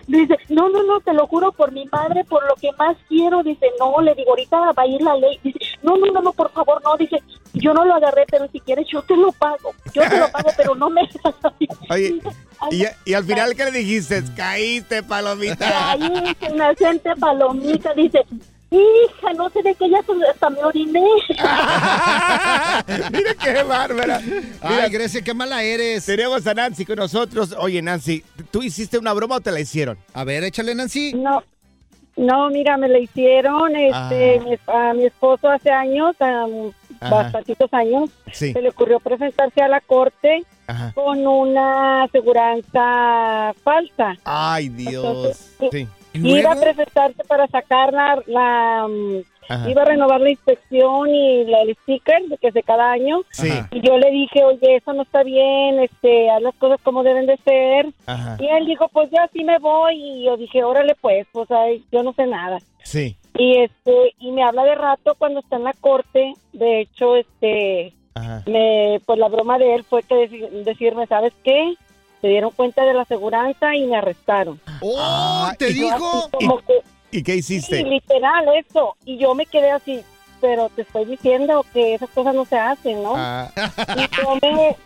Dice, 0.07 0.37
no, 0.49 0.69
no, 0.71 0.83
no, 0.83 1.01
te 1.01 1.13
lo 1.13 1.27
juro 1.27 1.53
por 1.53 1.73
mi 1.73 1.85
madre, 1.93 2.25
por 2.25 2.47
lo 2.47 2.55
que 2.55 2.73
más 2.79 2.97
quiero. 3.09 3.43
Dice, 3.43 3.67
no, 3.79 4.01
le 4.01 4.15
digo, 4.15 4.31
ahorita 4.31 4.73
va 4.73 4.83
a 4.83 4.87
ir 4.87 5.03
la 5.03 5.15
ley. 5.17 5.39
Dice, 5.45 5.59
no, 5.83 5.97
no, 5.97 6.07
no, 6.07 6.23
no, 6.23 6.33
por 6.33 6.51
favor, 6.51 6.83
no. 6.83 6.97
Dice, 6.97 7.23
yo 7.55 7.73
no 7.75 7.85
lo 7.85 7.95
agarré, 7.95 8.25
pero 8.31 8.49
si 8.53 8.61
quieres 8.61 8.87
yo 8.93 9.03
te 9.03 9.17
lo 9.17 9.33
pago. 9.33 9.73
Yo 9.95 10.03
te 10.09 10.19
lo 10.19 10.31
pago, 10.31 10.51
pero 10.57 10.75
no 10.75 10.91
me... 10.91 11.03
Oye, 11.91 12.21
y, 12.71 12.85
y 13.11 13.15
al 13.15 13.25
final, 13.25 13.55
¿qué 13.55 13.65
le 13.65 13.71
dijiste? 13.73 14.23
Caíste, 14.37 15.03
palomita. 15.03 15.91
Ahí, 15.93 16.37
inocente 16.53 17.11
palomita, 17.19 17.93
dice, 17.95 18.21
hija, 18.71 19.33
no 19.37 19.49
sé 19.51 19.63
de 19.63 19.75
qué 19.75 19.89
ya 19.91 19.99
hasta 20.31 20.51
me 20.51 20.63
oriné. 20.65 21.03
Mira 23.13 23.35
qué 23.43 23.63
bárbara. 23.63 24.21
Mira, 24.21 24.85
Ay, 24.85 24.91
Grecia, 24.91 25.23
qué 25.23 25.35
mala 25.35 25.63
eres. 25.63 26.05
tenemos 26.07 26.47
a 26.47 26.55
Nancy 26.55 26.85
con 26.85 26.97
nosotros. 26.97 27.55
Oye, 27.59 27.81
Nancy, 27.83 28.23
¿tú 28.51 28.63
hiciste 28.63 28.99
una 28.99 29.13
broma 29.13 29.37
o 29.37 29.41
te 29.41 29.51
la 29.53 29.61
hicieron? 29.61 29.99
A 30.15 30.25
ver, 30.25 30.45
échale, 30.45 30.75
Nancy. 30.75 31.13
No, 31.15 31.43
no, 32.17 32.51
mira, 32.51 32.77
me 32.77 32.89
la 32.89 32.99
hicieron, 32.99 33.75
este, 33.77 34.39
Ah. 34.39 34.45
mi, 34.45 34.57
a 34.67 34.95
mi 34.95 35.07
esposo 35.07 35.49
hace 35.49 35.71
años, 35.71 36.15
um, 36.21 36.73
Ajá. 37.01 37.15
bastantitos 37.15 37.73
años, 37.73 38.11
Sí. 38.33 38.53
se 38.53 38.61
le 38.63 38.71
ocurrió 38.71 39.01
presentarse 39.01 39.63
a 39.63 39.69
la 39.69 39.81
corte 39.81 40.45
Ajá. 40.67 40.93
con 40.95 41.27
una 41.27 42.05
aseguranza 42.05 43.55
falsa. 43.63 44.17
Ay, 44.25 44.69
Dios. 44.69 45.05
Entonces, 45.05 45.55
Sí. 45.71 45.89
Iba 46.15 46.53
a 46.53 46.57
presentarse 46.57 47.23
para 47.25 47.47
sacar 47.47 47.93
la, 47.93 48.21
la, 48.27 48.87
Ajá. 49.49 49.71
iba 49.71 49.83
a 49.83 49.85
renovar 49.85 50.21
la 50.21 50.31
inspección 50.31 51.09
y 51.15 51.45
la, 51.45 51.61
el 51.63 51.77
sticker 51.83 52.23
de 52.29 52.39
que 52.39 52.49
es 52.49 52.55
de 52.55 52.63
cada 52.63 52.91
año. 52.91 53.21
Sí. 53.31 53.51
Y 53.71 53.81
yo 53.87 53.99
le 53.99 54.11
dije, 54.11 54.43
oye, 54.43 54.77
eso 54.77 54.93
no 54.95 55.03
está 55.03 55.23
bien, 55.23 55.79
este, 55.79 56.29
haz 56.31 56.43
las 56.43 56.55
cosas 56.57 56.81
como 56.83 57.03
deben 57.05 57.27
de 57.27 57.37
ser. 57.45 57.87
Ajá. 58.07 58.37
Y 58.41 58.47
él 58.49 58.67
dijo, 58.67 58.89
pues 58.89 59.11
ya 59.11 59.29
sí 59.33 59.45
me 59.45 59.59
voy. 59.59 59.95
Y 59.97 60.25
yo 60.25 60.37
dije, 60.37 60.65
órale 60.65 60.97
pues, 61.01 61.27
pues 61.31 61.49
ay, 61.53 61.85
yo 61.93 62.03
no 62.03 62.13
sé 62.15 62.27
nada. 62.27 62.59
Sí. 62.83 63.17
Y 63.39 63.59
este, 63.61 64.15
y 64.19 64.33
me 64.33 64.43
habla 64.43 64.65
de 64.65 64.75
rato 64.75 65.15
cuando 65.17 65.41
está 65.41 65.57
en 65.57 65.65
la 65.65 65.73
corte. 65.73 66.35
De 66.53 66.81
hecho, 66.81 67.17
este, 67.17 67.95
Ajá. 68.15 68.43
me, 68.47 69.01
pues 69.07 69.19
la 69.19 69.29
broma 69.29 69.59
de 69.59 69.75
él 69.77 69.85
fue 69.85 70.03
que 70.03 70.15
deci- 70.29 70.51
decirme, 70.65 71.07
¿sabes 71.07 71.33
qué? 71.45 71.75
Se 72.21 72.27
dieron 72.29 72.51
cuenta 72.51 72.85
de 72.85 72.95
la 72.95 73.03
aseguranza 73.03 73.77
y 73.77 73.87
me 73.87 73.97
arrestaron. 73.97 74.61
¡Oh! 74.83 74.97
Ah, 74.99 75.55
¿Te 75.57 75.71
y- 75.71 75.75
dijo? 75.75 76.29
Como 76.33 76.59
que, 76.59 76.81
¿Y 77.13 77.23
qué 77.23 77.35
sí, 77.35 77.55
hiciste? 77.57 77.83
literal, 77.85 78.45
eso. 78.57 78.97
Y 79.05 79.19
yo 79.19 79.35
me 79.37 79.47
quedé 79.47 79.71
así, 79.71 80.01
pero 80.41 80.69
te 80.71 80.83
estoy 80.83 81.05
diciendo 81.05 81.65
que 81.73 81.95
esas 81.95 82.11
cosas 82.11 82.35
no 82.35 82.45
se 82.45 82.59
hacen, 82.59 83.03
¿no? 83.05 83.15
Ah, 83.17 83.51
Y 83.97 84.17
yo, 84.21 84.35
me- 84.43 84.77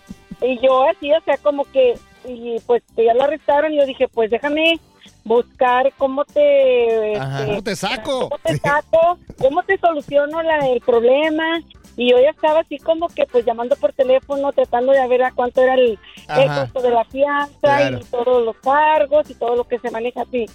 y 0.47 0.59
yo 0.61 0.83
así, 0.85 1.11
o 1.13 1.21
sea, 1.23 1.39
como 1.39 1.65
que, 1.65 1.95
y 2.29 2.59
pues 2.67 2.83
que 2.95 3.07
ya 3.07 3.15
lo 3.15 3.23
arrestaron 3.25 3.73
y 3.73 3.79
yo 3.79 3.87
dije, 3.87 4.09
pues 4.09 4.31
déjame 4.31 4.79
buscar 5.25 5.93
cómo 5.99 6.25
te... 6.25 7.17
Ajá. 7.17 7.39
este, 7.41 7.51
¿Cómo 7.51 7.63
te 7.63 7.77
saco? 7.77 8.29
¿Cómo 8.29 8.39
te 8.45 8.57
saco? 8.59 9.19
¿Cómo 9.39 9.63
te 9.63 9.79
soluciono 9.79 10.43
la- 10.43 10.69
el 10.69 10.81
problema? 10.81 11.61
Y 11.97 12.11
yo 12.11 12.19
ya 12.21 12.31
estaba 12.31 12.61
así 12.61 12.79
como 12.79 13.09
que 13.09 13.27
pues 13.27 13.45
llamando 13.45 13.77
por 13.77 13.93
teléfono, 13.93 14.51
tratando 14.53 14.93
de 14.93 15.07
ver 15.09 15.25
a 15.25 15.33
cuánto 15.33 15.61
era 15.63 15.75
el, 15.75 15.99
el 16.29 16.47
costo 16.49 16.81
de 16.81 16.91
la 16.91 17.05
fianza 17.05 17.59
Claro. 17.61 17.99
y 18.01 18.05
todos 18.05 18.45
los 18.45 18.57
cargos 18.57 19.29
y 19.31 19.35
todo 19.35 19.57
lo 19.57 19.65
que 19.65 19.79
se 19.79 19.91
maneja 19.91 20.23
así. 20.23 20.47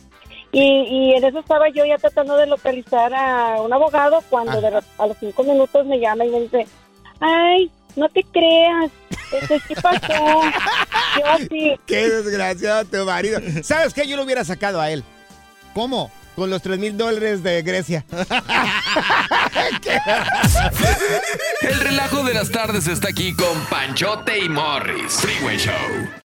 Y, 0.51 0.62
y 0.63 1.13
en 1.13 1.24
eso 1.25 1.39
estaba 1.39 1.69
yo 1.69 1.86
ya 1.86 1.97
tratando 1.97 2.38
de 2.38 2.47
localizar 2.47 3.13
a 3.13 3.62
un 3.62 3.71
abogado 3.71 4.19
cuando 4.29 4.59
de 4.62 4.67
a 4.97 5.07
los 5.07 5.17
cinco 5.19 5.43
minutos 5.43 5.86
me 5.86 6.00
llama 6.00 6.25
y 6.25 6.29
me 6.29 6.39
dice, 6.41 6.65
ay, 7.19 7.69
no 7.95 8.09
te 8.09 8.24
creas, 8.24 8.89
este, 9.31 9.62
¿qué 9.67 9.75
pasó? 9.75 10.43
yo 11.17 11.25
así, 11.27 11.79
qué 11.86 12.10
desgraciado 12.10 12.86
tu 12.86 13.05
marido. 13.05 13.39
¿Sabes 13.63 13.93
qué? 13.93 14.07
Yo 14.07 14.17
lo 14.17 14.24
hubiera 14.24 14.43
sacado 14.46 14.79
a 14.81 14.89
él. 14.91 15.03
¿Cómo? 15.74 16.12
Con 16.36 16.50
los 16.50 16.62
3 16.62 16.77
mil 16.77 16.98
dólares 16.98 17.41
de 17.43 17.62
Grecia. 17.63 18.05
El 21.62 21.79
relajo 21.79 22.24
de 22.24 22.34
las 22.34 22.51
tardes 22.51 22.88
está 22.88 23.10
aquí 23.10 23.34
con 23.34 23.65
Panchote 23.65 24.38
y 24.39 24.50
Morris. 24.50 25.13
Freeway 25.13 25.57
Show. 25.57 26.26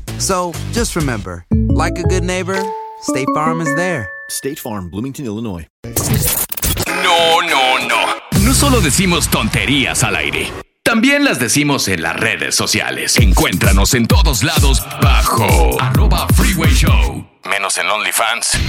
So 0.21 0.51
just 0.71 0.95
remember, 0.95 1.45
like 1.51 1.97
a 1.97 2.03
good 2.03 2.23
neighbor, 2.23 2.61
State 3.01 3.27
Farm 3.33 3.59
is 3.59 3.75
there. 3.75 4.07
State 4.29 4.59
Farm, 4.59 4.91
Bloomington, 4.91 5.25
Illinois. 5.25 5.65
No, 5.83 7.39
no, 7.41 7.87
no. 7.87 7.97
No 8.45 8.53
solo 8.53 8.81
decimos 8.81 9.29
tonterías 9.29 10.03
al 10.03 10.15
aire. 10.15 10.51
También 10.83 11.23
las 11.25 11.39
decimos 11.39 11.87
en 11.87 12.03
las 12.03 12.15
redes 12.19 12.53
sociales. 12.53 13.17
Encuéntranos 13.17 13.95
en 13.95 14.05
todos 14.05 14.43
lados 14.43 14.83
bajo 15.01 15.81
arroba 15.81 16.27
Freeway 16.35 16.71
Show. 16.71 17.25
Menos 17.49 17.79
en 17.79 17.89
OnlyFans. 17.89 18.59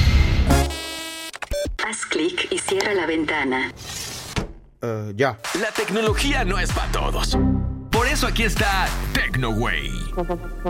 Haz 1.87 2.07
clic 2.07 2.49
y 2.51 2.59
cierra 2.59 2.95
la 2.95 3.05
ventana. 3.05 3.75
ya. 5.15 5.39
La 5.61 5.71
tecnología 5.77 6.47
no 6.47 6.59
es 6.59 6.73
para 6.73 6.91
todos. 6.93 7.37
Por 8.03 8.11
eso 8.11 8.27
aquí 8.27 8.43
está 8.43 8.89
TecnoWay. 9.15 9.89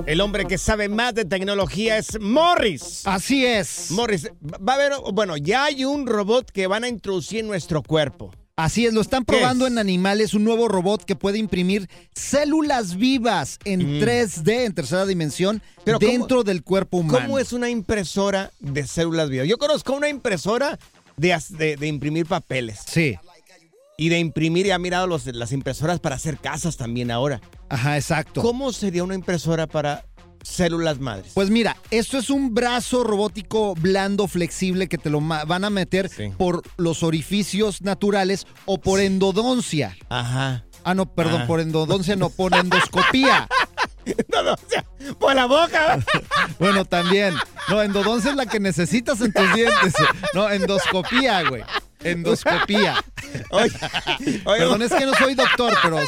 El 0.04 0.20
hombre 0.20 0.44
que 0.44 0.58
sabe 0.58 0.90
más 0.90 1.14
de 1.14 1.24
tecnología 1.24 1.96
es 1.96 2.20
Morris. 2.20 3.00
Así 3.06 3.46
es. 3.46 3.90
Morris, 3.90 4.28
va 4.42 4.74
a 4.74 4.76
haber, 4.76 4.92
bueno, 5.14 5.38
ya 5.38 5.64
hay 5.64 5.86
un 5.86 6.06
robot 6.06 6.50
que 6.50 6.66
van 6.66 6.84
a 6.84 6.88
introducir 6.88 7.38
en 7.40 7.46
nuestro 7.46 7.82
cuerpo. 7.82 8.34
Así 8.54 8.84
es, 8.84 8.92
lo 8.92 9.00
están 9.00 9.24
¿Qué 9.24 9.32
probando 9.38 9.64
es? 9.64 9.72
en 9.72 9.78
animales, 9.78 10.34
un 10.34 10.44
nuevo 10.44 10.68
robot 10.68 11.04
que 11.06 11.16
puede 11.16 11.38
imprimir 11.38 11.88
células 12.14 12.96
vivas 12.96 13.58
en 13.64 13.98
3D, 13.98 14.66
en 14.66 14.74
tercera 14.74 15.06
dimensión, 15.06 15.56
Mm. 15.56 15.80
Pero 15.84 15.98
¿cómo- 16.00 16.12
dentro 16.12 16.44
del 16.44 16.62
cuerpo 16.62 16.98
humano. 16.98 17.18
¿Cómo 17.18 17.38
es 17.38 17.54
una 17.54 17.70
impresora 17.70 18.50
de 18.60 18.86
células 18.86 19.30
vivas? 19.30 19.48
Yo 19.48 19.56
conozco 19.56 19.94
una 19.94 20.10
impresora 20.10 20.78
de, 21.16 21.34
de- 21.48 21.76
de 21.78 21.86
imprimir 21.86 22.26
papeles. 22.26 22.80
Sí. 22.86 23.16
Y 24.02 24.08
de 24.08 24.18
imprimir, 24.18 24.66
ya 24.66 24.74
he 24.74 24.78
mirado 24.80 25.06
los, 25.06 25.26
las 25.26 25.52
impresoras 25.52 26.00
para 26.00 26.16
hacer 26.16 26.36
casas 26.38 26.76
también 26.76 27.12
ahora. 27.12 27.40
Ajá, 27.68 27.96
exacto. 27.96 28.42
¿Cómo 28.42 28.72
sería 28.72 29.04
una 29.04 29.14
impresora 29.14 29.68
para 29.68 30.04
células 30.42 30.98
madres? 30.98 31.30
Pues 31.34 31.50
mira, 31.50 31.76
esto 31.92 32.18
es 32.18 32.28
un 32.28 32.52
brazo 32.52 33.04
robótico 33.04 33.76
blando, 33.76 34.26
flexible, 34.26 34.88
que 34.88 34.98
te 34.98 35.08
lo 35.08 35.20
van 35.20 35.64
a 35.64 35.70
meter 35.70 36.08
Sí. 36.08 36.32
por 36.36 36.62
los 36.78 37.04
orificios 37.04 37.80
naturales 37.82 38.48
o 38.64 38.80
por 38.80 38.98
endodoncia. 38.98 39.96
Ajá. 40.08 40.64
Ah, 40.82 40.94
no, 40.94 41.06
perdón, 41.06 41.42
Ah. 41.42 41.46
por 41.46 41.60
endodoncia 41.60 42.16
no, 42.16 42.28
por 42.28 42.56
endoscopía. 42.56 43.46
Endodoncia, 44.04 44.84
por 45.20 45.32
la 45.36 45.46
boca. 45.46 46.00
Bueno, 46.58 46.84
también. 46.84 47.34
No, 47.68 47.80
endodoncia 47.82 48.30
es 48.32 48.36
la 48.36 48.46
que 48.46 48.58
necesitas 48.58 49.20
en 49.20 49.32
tus 49.32 49.54
dientes. 49.54 49.94
No, 50.34 50.50
endoscopía, 50.50 51.48
güey. 51.48 51.62
Endoscopía. 52.04 53.02
Oye, 53.50 53.70
oye, 54.44 54.58
Perdón, 54.58 54.82
es 54.82 54.92
que 54.92 55.06
no 55.06 55.14
soy 55.14 55.34
doctor, 55.34 55.72
pero. 55.82 55.98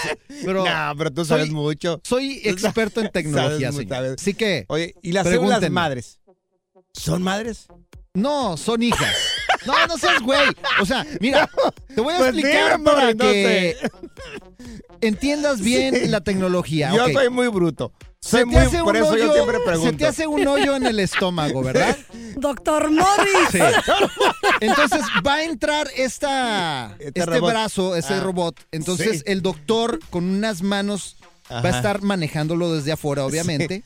pero 0.44 0.64
no, 0.64 0.92
pero 0.98 1.10
tú 1.10 1.24
sabes 1.24 1.46
soy- 1.46 1.54
mucho. 1.54 2.00
Soy 2.04 2.40
experto 2.44 3.00
en 3.00 3.10
tecnología, 3.10 3.70
Sabes 3.72 3.76
sabes. 3.86 4.14
Así 4.20 4.34
que. 4.34 4.64
Oye, 4.68 4.94
¿y 5.02 5.12
las 5.12 5.26
células 5.26 5.60
madres? 5.70 6.20
¿Son 6.92 7.22
madres? 7.22 7.66
No, 8.12 8.56
son 8.56 8.82
hijas. 8.82 9.14
No, 9.66 9.86
no 9.86 9.98
seas 9.98 10.20
güey. 10.22 10.40
O 10.80 10.86
sea, 10.86 11.06
mira, 11.20 11.48
te 11.94 12.00
voy 12.00 12.14
a 12.14 12.18
Pues 12.18 12.28
explicar 12.30 12.78
dime, 12.78 12.84
para 12.90 13.12
no 13.14 13.18
que 13.24 13.76
sé. 13.80 13.90
entiendas 15.00 15.60
bien 15.60 15.94
Sí. 15.94 16.08
la 16.08 16.20
tecnología. 16.20 16.92
Yo 16.94 17.08
soy 17.10 17.30
muy 17.30 17.48
bruto. 17.48 17.92
Se 18.20 18.38
te 18.38 18.44
muy, 18.46 18.56
hace 18.56 18.78
por 18.82 18.96
un 18.96 19.02
eso 19.02 19.16
yo 19.18 19.24
hoyo- 19.24 19.32
siempre 19.34 19.58
Se 19.58 19.64
pregunto. 19.64 19.96
te 19.98 20.06
hace 20.06 20.26
un 20.26 20.46
hoyo 20.46 20.76
en 20.76 20.86
el 20.86 20.98
estómago, 20.98 21.62
¿verdad? 21.62 21.94
Doctor 22.36 22.90
Morris. 22.90 23.48
Sí. 23.52 23.58
Entonces 24.60 25.00
va 25.26 25.34
a 25.34 25.44
entrar 25.44 25.88
esta, 25.94 26.96
Este 26.98 27.20
este, 27.20 27.26
robot. 27.26 27.50
brazo, 27.50 27.96
ese 27.96 28.14
Ah, 28.14 28.20
robot. 28.20 28.58
Entonces 28.72 29.18
sí. 29.18 29.22
el 29.26 29.42
doctor 29.42 30.00
con 30.10 30.24
unas 30.24 30.62
manos 30.62 31.16
va 31.52 31.60
a 31.68 31.76
estar 31.76 32.00
manejándolo 32.02 32.72
desde 32.74 32.92
afuera, 32.92 33.26
obviamente. 33.26 33.82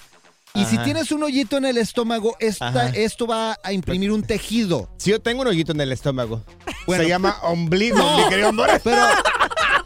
Y 0.61 0.65
si 0.65 0.79
tienes 0.79 1.13
un 1.13 1.23
hoyito 1.23 1.57
en 1.57 1.65
el 1.65 1.79
estómago, 1.79 2.37
esta, 2.41 2.89
esto 2.89 3.27
va 3.27 3.57
a 3.63 3.73
imprimir 3.73 4.13
un 4.13 4.23
tejido. 4.23 4.89
Si 4.97 5.11
yo 5.11 5.21
tengo 5.21 5.43
un 5.43 5.49
hoyito 5.49 5.73
en 5.73 5.81
el 5.81 5.93
estómago. 5.93 6.43
Bueno, 6.87 7.03
Se 7.03 7.09
llama 7.09 7.37
ombligo, 7.43 7.99
No, 7.99 8.19
mi 8.19 8.29
querido 8.29 8.53
pero 8.83 9.03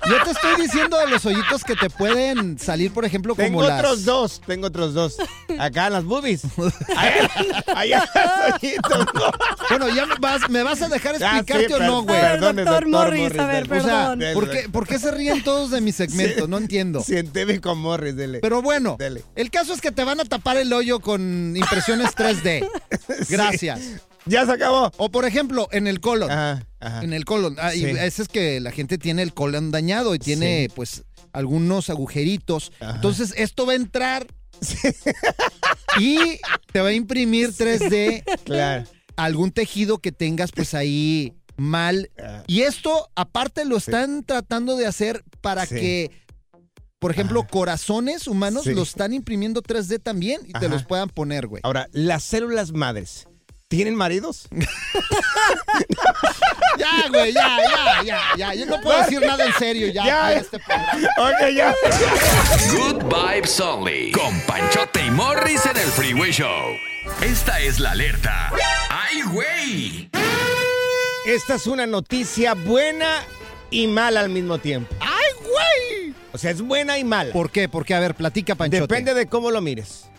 yo 0.09 0.23
te 0.25 0.31
estoy 0.33 0.61
diciendo 0.63 0.97
de 0.99 1.07
los 1.09 1.25
hoyitos 1.27 1.65
que 1.65 1.75
te 1.77 1.89
pueden 1.91 2.59
salir, 2.59 2.93
por 2.93 3.05
ejemplo, 3.05 3.35
como 3.35 3.47
Tengo 3.47 3.63
las... 3.63 3.79
otros 3.81 4.05
dos, 4.05 4.41
tengo 4.47 4.67
otros 4.67 4.95
dos. 4.95 5.17
Acá 5.59 5.87
en 5.89 5.93
las 5.95 6.05
boobies. 6.05 6.43
Allá, 7.75 8.09
hoyitos, 8.61 9.07
no. 9.15 9.31
Bueno, 9.69 9.89
ya 9.95 10.07
me 10.07 10.15
vas, 10.21 10.49
¿me 10.51 10.63
vas 10.63 10.83
a 10.83 10.89
dejar 10.89 11.15
Ah, 11.17 11.19
sí, 11.19 11.25
explicarte 11.53 11.75
o 11.75 11.79
no, 11.81 12.03
güey? 12.03 12.21
Doctor 12.39 12.55
doctor 12.57 12.89
Morris, 12.89 13.21
Morris, 13.23 13.39
a 13.41 13.47
ver, 13.47 13.69
del- 13.69 13.79
O 13.81 13.85
sea, 13.85 14.15
perdón. 14.17 14.35
¿por 14.35 14.51
qué, 14.51 14.69
por 14.69 14.87
qué 14.87 14.99
se 14.99 15.11
ríen 15.11 15.43
todos 15.45 15.71
de 15.71 15.81
mi 15.81 15.93
segmento? 15.93 16.49
No 16.49 16.59
entiendo. 16.59 17.03
Científico 17.03 17.75
Morris, 17.75 18.17
dele. 18.17 18.41
Pero 18.41 18.63
bueno, 18.63 18.97
Dele. 18.99 19.23
el 19.37 19.51
caso 19.51 19.73
es 19.73 19.81
que 19.81 19.93
te 19.93 20.05
van 20.05 20.21
a 20.21 20.25
tapar 20.25 20.57
el 20.57 20.73
hoyo 20.73 21.01
con 21.01 21.57
impresiones 21.57 22.15
3D. 22.17 22.69
Gracias. 23.29 23.81
Ya 24.27 24.47
se 24.47 24.53
acabó. 24.53 24.93
O 24.99 25.11
por 25.11 25.25
ejemplo, 25.25 25.69
en 25.73 25.87
el 25.87 26.01
colon. 26.01 26.31
Ajá, 26.31 26.67
ajá. 26.81 27.03
En 27.03 27.13
el 27.13 27.25
colon. 27.25 27.57
Ah, 27.59 27.75
y 27.75 27.81
Sí. 27.81 27.87
ese 27.87 28.23
es 28.23 28.29
que 28.29 28.61
la 28.61 28.71
gente 28.71 28.99
tiene 28.99 29.23
el 29.23 29.35
colon 29.35 29.71
dañado 29.71 30.15
y 30.15 30.19
tiene, 30.19 30.69
pues, 30.75 31.05
algunos 31.33 31.91
agujeritos. 31.91 32.73
Ajá. 32.81 32.95
Entonces, 32.97 33.35
esto 33.37 33.67
va 33.67 33.73
a 33.73 33.77
entrar 33.77 34.27
y 35.99 36.19
te 36.73 36.81
va 36.81 36.89
a 36.89 36.93
imprimir 36.93 37.53
3D 37.53 38.23
Claro. 38.45 38.85
algún 39.17 39.51
tejido 39.51 39.99
que 39.99 40.13
tengas, 40.13 40.53
pues, 40.53 40.75
ahí 40.75 41.35
mal. 41.57 42.11
Ah. 42.23 42.43
Y 42.47 42.63
esto, 42.63 43.11
aparte, 43.15 43.65
lo 43.65 43.77
están 43.77 44.25
tratando 44.25 44.77
de 44.77 44.87
hacer 44.87 45.25
para 45.41 45.67
que, 45.67 46.11
por 46.99 47.11
ejemplo, 47.11 47.47
corazones 47.47 48.27
humanos 48.27 48.65
Sí. 48.65 48.75
los 48.75 48.91
están 48.91 49.13
imprimiendo 49.13 49.63
3D 49.63 49.99
también 49.99 50.41
y 50.47 50.53
te 50.53 50.69
los 50.69 50.85
puedan 50.85 51.09
poner, 51.09 51.47
güey. 51.47 51.61
Ahora, 51.65 51.89
las 51.93 52.23
células 52.23 52.73
madres. 52.73 53.27
¿Tienen 53.73 53.95
maridos? 53.95 54.49
Ya, 56.79 57.09
güey, 57.09 57.33
ya, 57.33 57.59
ya, 57.59 58.03
ya, 58.03 58.21
ya. 58.37 58.55
Yo 58.55 58.67
no 58.67 58.81
puedo 58.81 58.99
decir 58.99 59.21
nada 59.21 59.45
en 59.45 59.53
serio 59.55 59.89
ya. 59.89 60.05
Ya. 60.05 60.33
este 60.33 60.59
programa. 60.59 61.09
Ok, 61.19 61.51
ya. 61.55 61.75
Good 62.73 63.03
Vibes 63.05 63.61
Only. 63.61 64.13
Con 64.13 64.41
Panchote 64.43 65.05
y 65.05 65.11
Morris 65.11 65.65
en 65.67 65.77
el 65.77 65.89
Freeway 65.89 66.33
Show. 66.33 66.65
Esta 67.23 67.61
es 67.61 67.79
la 67.79 67.93
alerta. 67.93 68.53
¡Ay, 68.89 69.23
güey! 69.23 70.11
Esta 71.27 71.55
es 71.55 71.67
una 71.67 71.87
noticia 71.87 72.55
buena 72.55 73.23
y 73.71 73.87
mala 73.87 74.21
al 74.21 74.31
mismo 74.31 74.59
tiempo. 74.59 74.95
¡Ay, 75.01 75.33
güey! 75.41 76.15
O 76.33 76.39
sea, 76.39 76.51
es 76.51 76.61
buena 76.63 76.99
y 76.99 77.05
mala. 77.05 77.33
¿Por 77.33 77.51
qué? 77.51 77.69
Porque, 77.69 77.95
a 77.95 78.01
ver, 78.01 78.15
platica, 78.15 78.55
Panchote. 78.55 78.81
Depende 78.81 79.15
de 79.15 79.27
cómo 79.27 79.51
lo 79.51 79.61
mires. 79.61 80.12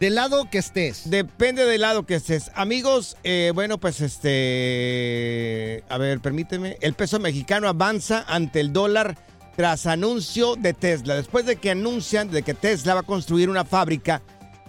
Del 0.00 0.14
lado 0.14 0.48
que 0.48 0.56
estés. 0.56 1.10
Depende 1.10 1.66
del 1.66 1.82
lado 1.82 2.06
que 2.06 2.14
estés. 2.14 2.50
Amigos, 2.54 3.18
eh, 3.22 3.52
bueno, 3.54 3.78
pues 3.78 4.00
este. 4.00 5.84
A 5.90 5.98
ver, 5.98 6.20
permíteme. 6.20 6.78
El 6.80 6.94
peso 6.94 7.18
mexicano 7.18 7.68
avanza 7.68 8.24
ante 8.26 8.60
el 8.60 8.72
dólar 8.72 9.18
tras 9.56 9.84
anuncio 9.84 10.56
de 10.56 10.72
Tesla. 10.72 11.16
Después 11.16 11.44
de 11.44 11.56
que 11.56 11.72
anuncian 11.72 12.30
de 12.30 12.42
que 12.42 12.54
Tesla 12.54 12.94
va 12.94 13.00
a 13.00 13.02
construir 13.02 13.50
una 13.50 13.66
fábrica 13.66 14.22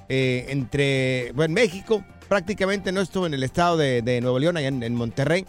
eh, 0.09 0.47
entre. 0.49 1.31
Bueno, 1.31 1.51
en 1.51 1.53
México, 1.53 2.03
prácticamente 2.27 2.91
no 2.91 2.99
estuvo 2.99 3.25
en 3.25 3.33
el 3.33 3.43
estado 3.43 3.77
de, 3.77 4.19
Nuevo 4.21 4.37
León, 4.37 4.57
allá 4.57 4.67
en 4.67 4.95
Monterrey. 4.95 5.45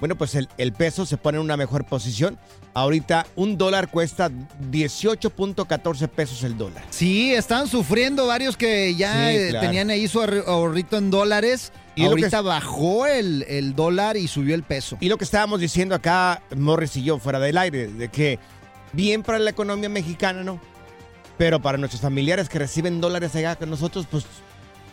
Bueno, 0.00 0.16
pues 0.16 0.34
el, 0.34 0.48
el 0.58 0.72
peso 0.72 1.06
se 1.06 1.16
pone 1.16 1.38
en 1.38 1.44
una 1.44 1.56
mejor 1.56 1.84
posición. 1.84 2.38
Ahorita 2.74 3.26
un 3.36 3.56
dólar 3.56 3.88
cuesta 3.88 4.30
18.14 4.70 6.08
pesos 6.08 6.42
el 6.44 6.56
dólar. 6.56 6.84
Sí, 6.90 7.32
están 7.34 7.68
sufriendo 7.68 8.26
varios 8.26 8.56
que 8.56 8.94
ya 8.94 9.12
Sí, 9.30 9.36
eh, 9.36 9.46
claro. 9.50 9.66
tenían 9.66 9.90
ahí 9.90 10.08
su 10.08 10.20
ahorri- 10.20 10.44
ahorrito 10.46 10.96
en 10.96 11.10
dólares. 11.10 11.72
Y 11.94 12.04
Ahorita 12.04 12.38
que- 12.38 12.44
bajó 12.44 13.06
el, 13.06 13.44
el 13.48 13.74
dólar 13.76 14.16
y 14.16 14.26
subió 14.26 14.54
el 14.54 14.64
peso. 14.64 14.96
Y 15.00 15.08
lo 15.08 15.16
que 15.16 15.24
estábamos 15.24 15.60
diciendo 15.60 15.94
acá, 15.94 16.42
Morris 16.56 16.96
y 16.96 17.04
yo, 17.04 17.18
fuera 17.18 17.38
del 17.38 17.56
aire, 17.56 17.86
de 17.88 18.08
que 18.08 18.38
bien 18.92 19.22
para 19.22 19.38
la 19.38 19.50
economía 19.50 19.88
mexicana, 19.88 20.42
¿no? 20.42 20.60
Pero 21.38 21.60
para 21.62 21.78
nuestros 21.78 22.00
familiares 22.02 22.48
que 22.48 22.58
reciben 22.58 23.00
dólares 23.00 23.34
allá 23.36 23.56
con 23.56 23.70
nosotros, 23.70 24.06
pues 24.10 24.24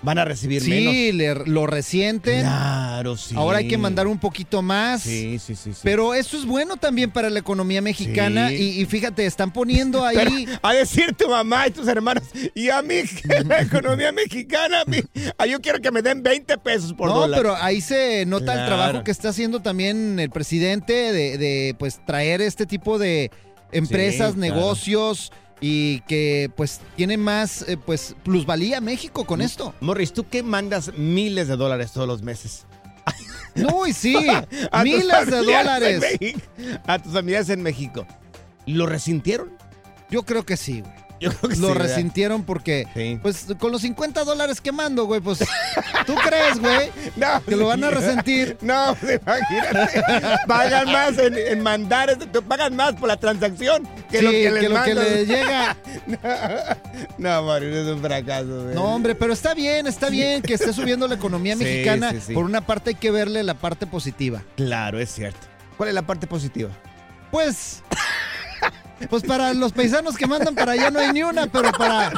van 0.02 0.18
a 0.18 0.26
recibir 0.26 0.64
menos. 0.68 0.94
Sí, 0.94 1.12
lo 1.46 1.68
resienten. 1.68 2.42
Claro, 2.42 3.18
sí. 3.18 3.36
Ahora 3.38 3.60
hay 3.60 3.68
que 3.68 3.78
mandar 3.78 4.08
un 4.08 4.20
poquito 4.20 4.62
más. 4.62 5.04
Sí, 5.04 5.40
sí, 5.40 5.56
sí. 5.56 5.74
sí. 5.74 5.80
Pero 5.84 6.14
eso 6.14 6.38
es 6.38 6.46
bueno 6.46 6.78
también 6.78 7.12
para 7.12 7.30
la 7.30 7.40
economía 7.40 7.82
mexicana. 7.82 8.50
Sí. 8.50 8.56
Y, 8.56 8.82
y 8.82 8.86
fíjate, 8.86 9.26
están 9.26 9.52
poniendo 9.52 10.06
ahí. 10.06 10.18
Pero, 10.18 10.60
a 10.62 10.74
decir 10.74 11.14
tu 11.14 11.30
mamá 11.30 11.68
y 11.68 11.72
tus 11.72 11.88
hermanos, 11.88 12.24
y 12.56 12.70
a 12.70 12.82
mí, 12.82 13.04
que 13.04 13.44
la 13.46 13.62
economía 13.62 14.12
mexicana, 14.12 14.82
a 14.82 14.86
mí, 14.86 14.98
yo 15.50 15.62
quiero 15.62 15.80
que 15.80 15.92
me 15.92 16.02
den 16.02 16.24
20 16.24 16.58
pesos 16.60 16.94
por 16.94 17.10
no, 17.10 17.20
dólar. 17.22 17.40
pero 17.40 17.56
ahí 17.56 17.82
se 17.82 18.26
nota 18.26 18.60
el 18.60 18.66
trabajo 18.66 19.04
que 19.04 19.12
está 19.12 19.30
haciendo 19.30 19.62
también 19.62 20.20
el 20.20 20.30
presidente 20.30 20.94
de, 20.94 21.38
de, 21.38 21.76
pues 21.78 22.04
traer 22.06 22.42
este 22.42 22.66
tipo 22.66 22.98
de 22.98 23.32
empresas, 23.72 24.34
Sí, 24.34 24.40
claro. 24.40 24.56
Y 25.62 26.02
que 26.02 26.52
pues 26.58 26.82
tiene 26.96 27.18
más 27.18 27.62
eh, 27.70 27.78
pues 27.78 28.16
plusvalía 28.24 28.82
México 28.82 29.26
con 29.26 29.42
esto. 29.42 29.74
Morris, 29.80 30.12
¿tú 30.12 30.28
qué 30.28 30.44
mandas 30.44 30.92
miles 30.98 31.48
de 31.48 31.56
dólares 31.56 31.92
todos 31.92 32.08
los 32.08 32.24
meses? 32.24 32.66
No, 33.54 33.86
y 33.86 33.94
sí, 33.94 34.16
miles 34.84 35.28
de 35.28 35.44
dólares. 35.44 36.02
México. 36.02 36.40
A 36.88 37.00
tus 37.00 37.14
familiares 37.14 37.50
en 37.50 37.62
México. 37.62 38.08
¿Lo 38.66 38.86
resintieron? 38.86 39.52
Yo 40.10 40.24
creo 40.24 40.46
que 40.46 40.58
sí, 40.58 40.82
güey. 40.82 41.01
Yo 41.22 41.30
creo 41.30 41.50
que 41.52 41.56
Lo 41.58 41.68
sí, 41.68 41.74
¿verdad? 41.74 41.88
resintieron 41.88 42.44
porque, 42.44 42.88
Sí. 42.96 43.20
pues, 43.22 43.46
con 43.60 43.72
los 43.72 43.82
50 43.82 44.24
dólares 44.24 44.60
que 44.60 44.72
mando, 44.72 45.06
güey, 45.06 45.22
pues, 45.22 45.40
¿tú 46.08 46.16
crees, 46.16 46.60
güey? 46.60 46.90
No, 47.16 47.42
Que 47.46 47.56
lo 47.56 47.68
van 47.68 47.84
a 47.84 47.92
resentir. 47.92 48.58
No, 48.62 48.96
pues, 49.00 49.22
imagínate. 49.22 50.02
pagan 50.48 50.92
más 50.92 51.18
en, 51.20 51.38
en 51.38 51.62
mandar, 51.64 52.16
te 52.18 52.42
pagan 52.42 52.76
más 52.76 52.94
por 52.96 53.08
la 53.08 53.18
transacción 53.18 53.88
que 54.10 54.18
Sí, 54.20 54.24
lo 54.26 54.32
que 54.32 54.50
les 54.52 54.54
que 54.64 54.70
lo 54.70 54.84
que 54.84 54.94
mandas. 54.96 55.10
le 55.12 55.26
llega. 55.28 55.78
No, 57.18 57.44
Mario, 57.44 57.70
es 57.82 57.88
un 57.88 58.02
fracaso. 58.02 58.64
güey. 58.64 58.76
No, 58.76 58.84
hombre, 58.96 59.16
pero 59.16 59.34
está 59.34 59.54
bien, 59.54 59.88
está 59.88 60.10
bien 60.10 60.42
que 60.42 60.56
esté 60.56 60.74
subiendo 60.74 61.08
la 61.08 61.16
economía 61.16 61.56
mexicana. 61.56 62.14
Por 62.34 62.46
una 62.46 62.62
parte 62.62 62.90
hay 62.92 62.96
que 62.96 63.12
verle 63.12 63.44
la 63.44 63.54
parte 63.54 63.86
positiva. 63.86 64.42
Claro, 64.56 65.00
es 65.00 65.12
cierto. 65.12 65.40
¿Cuál 65.78 65.90
es 65.90 65.96
la 65.96 66.02
parte 66.02 66.28
positiva? 66.28 66.70
Pues, 67.32 67.82
pues 69.10 69.24
para 69.24 69.54
los 69.54 69.72
paisanos 69.72 70.16
que 70.18 70.28
mandan 70.28 70.56
para 70.56 70.74
allá 70.74 70.90
no 70.92 71.00
hay 71.00 71.12
ni 71.12 71.24
una, 71.24 71.48
pero 71.48 71.72
para, 71.72 72.12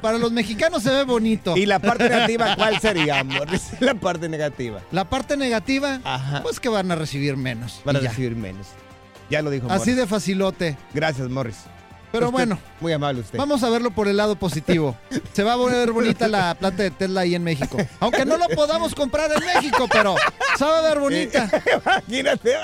para 0.00 0.18
los 0.18 0.32
mexicanos 0.32 0.82
se 0.82 0.90
ve 0.90 1.04
bonito. 1.04 1.56
¿Y 1.56 1.66
la 1.66 1.78
parte 1.78 2.08
negativa 2.08 2.54
cuál 2.56 2.80
sería, 2.80 3.20
amor? 3.20 3.48
La 3.80 3.94
parte 3.94 4.28
negativa. 4.28 4.80
La 4.90 5.08
parte 5.08 5.36
negativa, 5.36 6.00
Ajá. 6.04 6.42
pues 6.42 6.60
que 6.60 6.68
van 6.68 6.90
a 6.90 6.94
recibir 6.94 7.36
menos. 7.36 7.80
Van 7.84 7.96
a 7.96 8.00
recibir 8.00 8.36
menos. 8.36 8.68
Ya 9.30 9.40
lo 9.42 9.50
dijo 9.50 9.66
Así 9.70 9.78
Morris. 9.78 9.96
de 9.96 10.06
facilote. 10.06 10.76
Gracias, 10.92 11.28
Morris. 11.28 11.56
Pero 12.12 12.26
Usted- 12.26 12.32
bueno, 12.32 12.58
Muy 12.80 12.92
amable 12.92 13.22
usted. 13.22 13.38
vamos 13.38 13.62
a 13.62 13.70
verlo 13.70 13.90
por 13.90 14.06
el 14.06 14.16
lado 14.18 14.36
positivo. 14.36 14.94
Se 15.32 15.42
va 15.42 15.54
a 15.54 15.56
ver 15.56 15.90
bonita 15.92 16.28
la 16.28 16.54
planta 16.54 16.82
de 16.82 16.90
Tesla 16.90 17.22
ahí 17.22 17.34
en 17.34 17.42
México. 17.42 17.78
Aunque 18.00 18.24
no 18.26 18.36
lo 18.36 18.48
podamos 18.50 18.94
comprar 18.94 19.30
en 19.32 19.44
México, 19.44 19.88
pero 19.90 20.14
se 20.58 20.64
va 20.64 20.78
a 20.78 20.82
ver 20.82 21.00
bonita. 21.00 21.50
imagínate. 22.06 22.54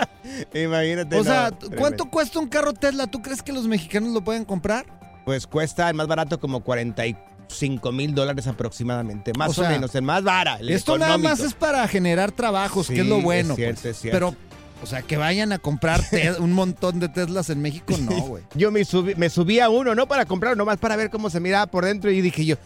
Imagínate. 0.55 1.17
O 1.19 1.25
sea. 1.25 1.51
¿cuánto 1.77 2.05
cuesta 2.11 2.39
un 2.39 2.49
carro 2.49 2.75
Tesla? 2.75 3.07
¿Tú 3.07 3.23
crees 3.23 3.43
que 3.43 3.53
los 3.53 3.67
mexicanos 3.67 4.13
lo 4.13 4.23
pueden 4.23 4.45
comprar? 4.45 4.85
Pues 5.25 5.47
cuesta 5.47 5.89
el 5.89 5.95
más 5.95 6.07
barato 6.07 6.39
como 6.39 6.61
45 6.61 7.93
mil 7.93 8.15
dólares 8.15 8.47
aproximadamente. 8.47 9.33
Más 9.37 9.49
O 9.49 9.51
o, 9.53 9.55
sea, 9.55 9.71
menos, 9.71 9.95
el 9.95 10.03
más 10.03 10.23
barato. 10.23 10.65
Esto 10.69 10.99
nada 10.99 11.19
más 11.19 11.41
es 11.41 11.55
para 11.55 11.87
generar 11.89 12.33
trabajos, 12.33 12.89
que 12.89 13.01
es 13.01 13.07
lo 13.07 13.21
bueno. 13.21 13.51
es 13.51 13.57
cierto, 13.57 13.83
pues. 13.83 13.97
es 13.97 14.01
cierto. 14.03 14.17
Pero 14.17 14.48
O 14.83 14.87
sea, 14.87 15.03
que 15.03 15.17
vayan 15.17 15.53
a 15.53 15.59
comprar 15.59 16.01
un 16.39 16.53
montón 16.53 17.01
de 17.01 17.09
Teslas 17.09 17.51
en 17.51 17.61
México, 17.61 17.95
no, 17.99 18.21
güey. 18.21 18.45
Yo 18.55 18.71
me 18.71 18.85
subí, 18.85 19.15
me 19.17 19.29
subí 19.31 19.61
a 19.61 19.69
uno, 19.69 19.95
no 19.95 20.07
para 20.07 20.25
comprarlo, 20.25 20.57
nomás 20.57 20.79
para 20.79 20.97
ver 20.97 21.11
cómo 21.11 21.31
se 21.31 21.41
miraba 21.41 21.67
por 21.67 21.85
dentro 21.85 22.11
y 22.11 22.21
dije 22.21 22.45
yo, 22.45 22.57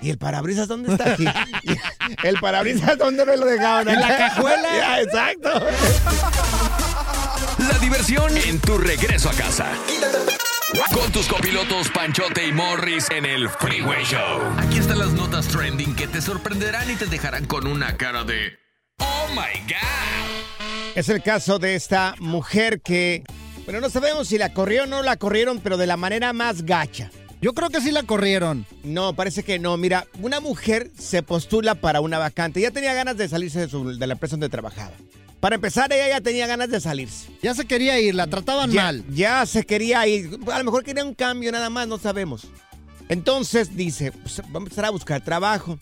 ¿y 0.00 0.10
el 0.10 0.18
parabrisas 0.18 0.68
dónde 0.68 0.92
está 0.92 1.12
aquí? 1.12 1.24
¿El 2.22 2.38
parabrisas 2.38 2.98
dónde 2.98 3.24
me 3.24 3.36
lo 3.36 3.46
dejaron? 3.46 3.94
¿En 3.94 4.00
la 4.00 4.16
cajuela? 4.16 4.68
Ya, 4.76 5.00
exacto. 5.00 5.50
La 7.58 7.78
diversión 7.78 8.36
en 8.36 8.58
tu 8.60 8.76
regreso 8.76 9.30
a 9.30 9.32
casa. 9.32 9.66
Con 10.92 11.12
tus 11.12 11.26
copilotos 11.28 11.88
Panchote 11.90 12.46
y 12.46 12.52
Morris 12.52 13.08
en 13.10 13.24
el 13.24 13.48
Freeway 13.48 14.04
Show. 14.04 14.40
Aquí 14.58 14.78
están 14.78 14.98
las 14.98 15.12
notas 15.12 15.46
trending 15.46 15.94
que 15.94 16.08
te 16.08 16.20
sorprenderán 16.20 16.90
y 16.90 16.96
te 16.96 17.06
dejarán 17.06 17.46
con 17.46 17.66
una 17.66 17.96
cara 17.96 18.24
de 18.24 18.58
¡Oh 18.98 19.28
my 19.30 19.60
God! 19.68 20.23
Es 20.94 21.08
el 21.08 21.22
caso 21.22 21.58
de 21.58 21.74
esta 21.74 22.14
mujer 22.20 22.80
que, 22.80 23.24
bueno, 23.64 23.80
no 23.80 23.90
sabemos 23.90 24.28
si 24.28 24.38
la 24.38 24.52
corrieron 24.52 24.92
o 24.92 24.96
no 24.98 25.02
la 25.02 25.16
corrieron, 25.16 25.58
pero 25.60 25.76
de 25.76 25.86
la 25.86 25.96
manera 25.96 26.32
más 26.32 26.62
gacha. 26.64 27.10
Yo 27.40 27.52
creo 27.52 27.68
que 27.68 27.80
sí 27.80 27.90
la 27.90 28.04
corrieron. 28.04 28.64
No, 28.84 29.14
parece 29.14 29.42
que 29.42 29.58
no. 29.58 29.76
Mira, 29.76 30.06
una 30.20 30.40
mujer 30.40 30.90
se 30.98 31.22
postula 31.22 31.74
para 31.74 32.00
una 32.00 32.18
vacante. 32.18 32.60
Ya 32.60 32.70
tenía 32.70 32.94
ganas 32.94 33.16
de 33.16 33.28
salirse 33.28 33.60
de, 33.60 33.68
su- 33.68 33.98
de 33.98 34.06
la 34.06 34.14
empresa 34.14 34.32
donde 34.34 34.48
trabajaba. 34.48 34.92
Para 35.40 35.56
empezar, 35.56 35.92
ella 35.92 36.08
ya 36.08 36.20
tenía 36.22 36.46
ganas 36.46 36.70
de 36.70 36.80
salirse. 36.80 37.28
Ya 37.42 37.54
se 37.54 37.66
quería 37.66 37.98
ir, 38.00 38.14
la 38.14 38.28
trataban 38.28 38.70
Ya, 38.70 38.84
mal. 38.84 39.04
ya 39.10 39.44
se 39.44 39.66
quería 39.66 40.06
ir. 40.06 40.38
A 40.50 40.58
lo 40.58 40.64
mejor 40.64 40.84
quería 40.84 41.04
un 41.04 41.12
cambio 41.14 41.52
nada 41.52 41.68
más, 41.68 41.86
no 41.86 41.98
sabemos. 41.98 42.46
Entonces 43.10 43.76
dice, 43.76 44.12
pues, 44.12 44.38
vamos 44.44 44.54
a 44.54 44.58
empezar 44.64 44.84
a 44.86 44.90
buscar 44.90 45.22
trabajo. 45.22 45.78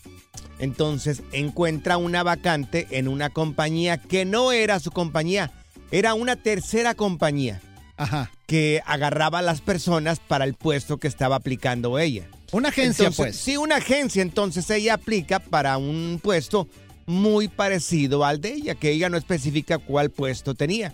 Entonces 0.63 1.23
encuentra 1.33 1.97
una 1.97 2.23
vacante 2.23 2.87
en 2.91 3.09
una 3.09 3.29
compañía 3.29 3.97
que 3.97 4.23
no 4.23 4.53
era 4.53 4.79
su 4.79 4.91
compañía, 4.91 5.51
era 5.91 6.13
una 6.13 6.37
tercera 6.37 6.95
compañía 6.95 7.59
Ajá. 7.97 8.31
que 8.47 8.81
agarraba 8.85 9.39
a 9.39 9.41
las 9.41 9.59
personas 9.59 10.21
para 10.21 10.45
el 10.45 10.53
puesto 10.53 10.99
que 10.99 11.09
estaba 11.09 11.35
aplicando 11.35 11.99
ella. 11.99 12.29
Una 12.53 12.69
agencia, 12.69 13.07
Entonces, 13.07 13.17
pues. 13.17 13.35
Sí, 13.35 13.57
una 13.57 13.75
agencia. 13.75 14.21
Entonces 14.21 14.69
ella 14.69 14.93
aplica 14.93 15.39
para 15.39 15.75
un 15.77 16.17
puesto 16.23 16.69
muy 17.07 17.49
parecido 17.49 18.23
al 18.23 18.39
de 18.39 18.53
ella, 18.53 18.75
que 18.75 18.91
ella 18.91 19.09
no 19.09 19.17
especifica 19.17 19.79
cuál 19.79 20.11
puesto 20.11 20.55
tenía. 20.55 20.93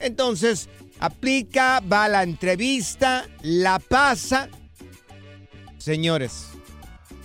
Entonces 0.00 0.70
aplica, 1.00 1.80
va 1.80 2.04
a 2.04 2.08
la 2.08 2.22
entrevista, 2.22 3.26
la 3.42 3.78
pasa. 3.78 4.48
Señores, 5.76 6.46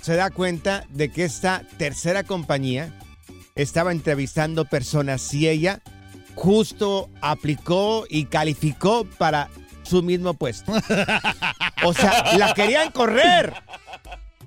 se 0.02 0.16
da 0.16 0.30
cuenta 0.30 0.86
de 0.90 1.10
que 1.10 1.24
esta 1.26 1.64
tercera 1.78 2.24
compañía 2.24 2.92
estaba 3.56 3.92
entrevistando 3.92 4.66
personas 4.66 5.34
y 5.34 5.48
ella 5.48 5.82
justo 6.36 7.10
aplicó 7.22 8.06
y 8.10 8.26
calificó 8.26 9.06
para 9.18 9.50
su 9.84 10.04
mismo 10.04 10.34
puesto. 10.36 10.72
O 11.84 11.94
sea, 11.94 12.36
la 12.38 12.54
querían 12.54 12.92
correr. 12.92 13.54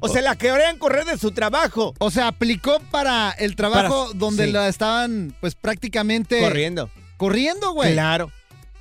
O 0.01 0.09
sea, 0.09 0.23
la 0.23 0.37
querían 0.37 0.79
correr 0.79 1.05
de 1.05 1.19
su 1.19 1.33
trabajo. 1.33 1.95
O 1.99 2.11
sea, 2.11 2.29
aplicó 2.29 2.79
para 2.91 3.31
el 3.33 3.57
trabajo 3.57 4.07
Para- 4.09 4.19
donde 4.19 4.47
sí. 4.47 4.53
la 4.53 4.69
estaban, 4.69 5.35
pues 5.41 5.55
prácticamente. 5.55 6.41
Corriendo. 6.41 6.91
Corriendo, 7.17 7.73
güey. 7.73 7.93
Claro. 7.93 8.31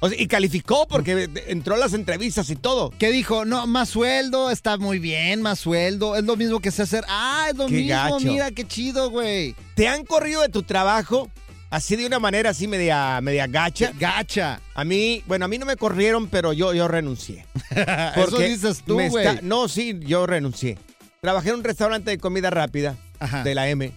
O 0.02 0.10
sea, 0.10 0.20
y 0.22 0.28
calificó 0.28 0.88
porque 0.88 1.30
entró 1.48 1.76
a 1.76 1.78
las 1.78 1.94
entrevistas 1.94 2.50
y 2.50 2.56
todo. 2.56 2.92
¿Qué 2.98 3.12
dijo? 3.12 3.44
No, 3.46 3.68
más 3.68 3.90
sueldo, 3.90 4.50
está 4.50 4.78
muy 4.78 4.98
bien, 5.00 5.42
más 5.42 5.60
sueldo. 5.60 6.16
Es 6.16 6.24
lo 6.24 6.36
mismo 6.38 6.60
que 6.62 6.72
sé 6.72 6.84
hacer. 6.84 7.04
Ah, 7.10 7.48
es 7.50 7.58
lo 7.58 7.68
Qué 7.68 7.76
mismo, 7.76 7.96
gacho. 7.96 8.20
mira, 8.20 8.52
qué 8.52 8.66
chido, 8.66 9.10
güey. 9.10 9.56
¿Te 9.76 9.88
han 9.88 10.06
corrido 10.06 10.42
de 10.42 10.50
tu 10.50 10.64
trabajo? 10.64 11.30
Así 11.70 11.96
de 11.96 12.06
una 12.08 12.18
manera 12.18 12.50
así 12.50 12.68
media, 12.68 13.20
media 13.22 13.46
gacha. 13.46 13.92
Gacha. 14.00 14.60
A 14.74 14.84
mí, 14.86 15.22
bueno, 15.28 15.46
a 15.46 15.48
mí 15.48 15.58
no 15.58 15.66
me 15.66 15.76
corrieron, 15.76 16.28
pero 16.28 16.54
yo, 16.54 16.74
yo 16.74 16.88
renuncié. 16.88 17.46
Eso 18.16 18.40
dices 18.40 18.82
tú, 18.86 19.00
güey. 19.10 19.40
No, 19.44 19.68
sí, 19.68 20.00
yo 20.02 20.26
renuncié. 20.26 20.78
Trabajé 21.22 21.50
en 21.50 21.56
un 21.56 21.64
restaurante 21.64 22.10
de 22.12 22.18
comida 22.18 22.50
rápida 22.50 22.96
Ajá. 23.20 23.44
de 23.44 23.54
la 23.54 23.70
M 23.70 23.92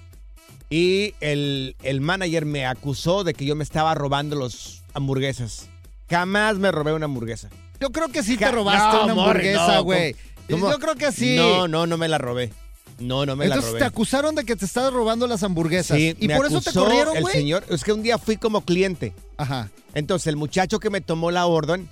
y 0.69 1.15
el, 1.21 1.77
el 1.83 2.01
manager 2.01 2.47
me 2.47 2.67
acusó 2.67 3.25
de 3.25 3.35
que 3.35 3.45
yo 3.45 3.55
me 3.55 3.63
estaba 3.63 3.95
robando 3.95 4.37
los 4.37 4.83
hamburguesas. 4.95 5.69
Jamás 6.13 6.59
me 6.59 6.71
robé 6.71 6.93
una 6.93 7.07
hamburguesa. 7.07 7.49
Yo 7.81 7.91
creo 7.91 8.09
que 8.09 8.23
sí 8.23 8.37
te 8.37 8.45
Ja- 8.45 8.51
robaste 8.53 8.97
No, 8.99 9.05
una 9.05 9.13
hamburguesa, 9.13 9.75
no, 9.77 9.85
güey. 9.85 10.15
¿cómo? 10.51 10.71
Yo 10.71 10.79
creo 10.79 10.95
que 10.95 11.11
sí. 11.11 11.37
No, 11.37 11.67
no, 11.69 11.87
no 11.87 11.97
me 11.97 12.07
la 12.07 12.19
robé. 12.19 12.53
No, 12.99 13.25
no 13.25 13.35
me 13.35 13.47
Entonces 13.47 13.65
la 13.65 13.71
robé. 13.71 13.79
te 13.81 13.85
acusaron 13.87 14.35
de 14.35 14.45
que 14.45 14.55
te 14.55 14.67
estabas 14.67 14.93
robando 14.93 15.27
las 15.27 15.43
hamburguesas. 15.43 15.97
Sí, 15.97 16.15
y 16.21 16.29
me 16.29 16.37
por 16.37 16.45
eso 16.47 16.61
te 16.61 16.69
acusó 16.71 16.85
corrieron, 16.85 17.17
el 17.17 17.23
güey. 17.23 17.35
señor. 17.35 17.65
Es 17.71 17.83
que 17.83 17.93
un 17.95 18.03
día 18.03 18.19
fui 18.19 18.37
como 18.37 18.61
cliente. 18.61 19.15
Ajá. 19.39 19.71
Entonces 19.95 20.27
el 20.27 20.37
muchacho 20.37 20.79
que 20.79 20.91
me 20.91 21.01
tomó 21.01 21.31
la 21.31 21.47
orden, 21.47 21.89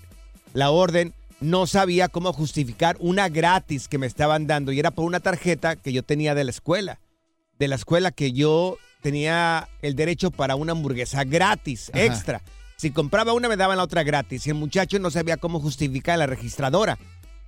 la 0.53 0.71
orden, 0.71 1.15
no 1.41 1.67
sabía 1.67 2.09
cómo 2.09 2.33
justificar 2.35 2.97
una 3.01 3.31
gratis 3.31 3.89
que 3.89 3.97
me 3.97 4.07
estaban 4.07 4.47
dando 4.47 4.71
y 4.73 4.79
era 4.79 4.91
por 4.91 5.07
una 5.07 5.21
tarjeta 5.21 5.75
que 5.77 5.93
yo 5.95 6.03
tenía 6.03 6.35
de 6.35 6.45
la 6.45 6.51
escuela. 6.51 7.01
De 7.59 7.67
la 7.69 7.77
escuela 7.77 8.11
que 8.13 8.33
yo 8.33 8.77
tenía 9.01 9.67
el 9.81 9.97
derecho 9.97 10.31
para 10.31 10.55
una 10.57 10.73
hamburguesa 10.73 11.25
gratis, 11.25 11.91
Ajá. 11.95 12.05
extra. 12.05 12.43
Si 12.81 12.91
compraba 12.93 13.35
una 13.35 13.47
me 13.49 13.57
daban 13.59 13.77
la 13.77 13.83
otra 13.85 14.03
gratis 14.05 14.47
y 14.47 14.51
el 14.51 14.57
muchacho 14.57 14.99
no 14.99 15.11
sabía 15.11 15.37
cómo 15.37 15.61
justificar 15.61 16.19
la 16.19 16.27
registradora. 16.27 16.99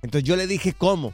Entonces 0.03 0.27
yo 0.27 0.35
le 0.35 0.45
dije 0.45 0.73
cómo. 0.73 1.11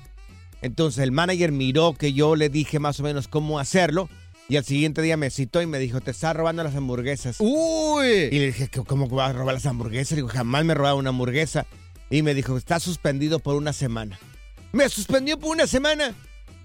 Entonces 0.61 1.01
el 1.03 1.13
manager 1.13 1.53
miró 1.53 1.93
que 1.93 2.11
yo 2.11 2.35
le 2.35 2.49
dije 2.49 2.79
más 2.79 2.99
o 2.99 3.03
menos 3.03 3.29
cómo 3.29 3.59
hacerlo 3.59 4.09
y 4.49 4.57
al 4.57 4.65
siguiente 4.65 5.01
día 5.01 5.15
me 5.15 5.29
citó 5.29 5.61
y 5.61 5.67
me 5.67 5.79
dijo, 5.79 6.01
te 6.01 6.11
estás 6.11 6.35
robando 6.35 6.63
las 6.65 6.75
hamburguesas. 6.75 7.37
Uy. 7.39 8.27
Y 8.31 8.39
le 8.39 8.47
dije, 8.47 8.67
"¿Cómo- 8.67 8.85
¿cómo 8.85 9.07
vas 9.15 9.29
a 9.29 9.33
robar 9.33 9.53
las 9.53 9.65
hamburguesas? 9.65 10.11
Le 10.11 10.15
digo, 10.17 10.27
jamás 10.27 10.65
me 10.65 10.73
he 10.73 10.75
robado 10.75 10.97
una 10.97 11.11
hamburguesa. 11.11 11.65
Y 12.09 12.21
me 12.21 12.33
dijo, 12.33 12.57
está 12.57 12.79
suspendido 12.81 13.39
por 13.39 13.55
una 13.55 13.71
semana. 13.71 14.19
¿Me 14.73 14.89
suspendió 14.89 15.39
por 15.39 15.51
una 15.51 15.65
semana? 15.65 16.13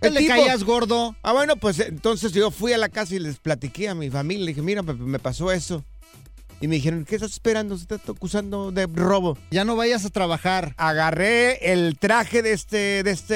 ¿Te 0.00 0.08
El 0.08 0.14
le 0.14 0.20
tipo- 0.22 0.34
caías 0.34 0.64
gordo? 0.64 1.14
Ah, 1.22 1.32
bueno, 1.34 1.54
pues 1.56 1.78
entonces 1.78 2.32
yo 2.32 2.50
fui 2.50 2.72
a 2.72 2.78
la 2.78 2.88
casa 2.88 3.14
y 3.14 3.20
les 3.20 3.38
platiqué 3.38 3.88
a 3.90 3.94
mi 3.94 4.10
familia. 4.10 4.44
Le 4.46 4.50
dije, 4.52 4.62
mira, 4.62 4.82
me 4.82 5.18
pasó 5.20 5.52
eso. 5.52 5.84
Y 6.64 6.66
me 6.66 6.76
dijeron, 6.76 7.04
¿qué 7.04 7.16
estás 7.16 7.32
esperando? 7.32 7.76
Se 7.76 7.82
está 7.82 7.96
acusando 8.10 8.72
de 8.72 8.86
robo. 8.86 9.36
Ya 9.50 9.66
no 9.66 9.76
vayas 9.76 10.06
a 10.06 10.08
trabajar. 10.08 10.72
Agarré 10.78 11.72
el 11.74 11.98
traje 11.98 12.40
de 12.40 12.54
este, 12.54 13.02
de 13.02 13.10
este, 13.10 13.34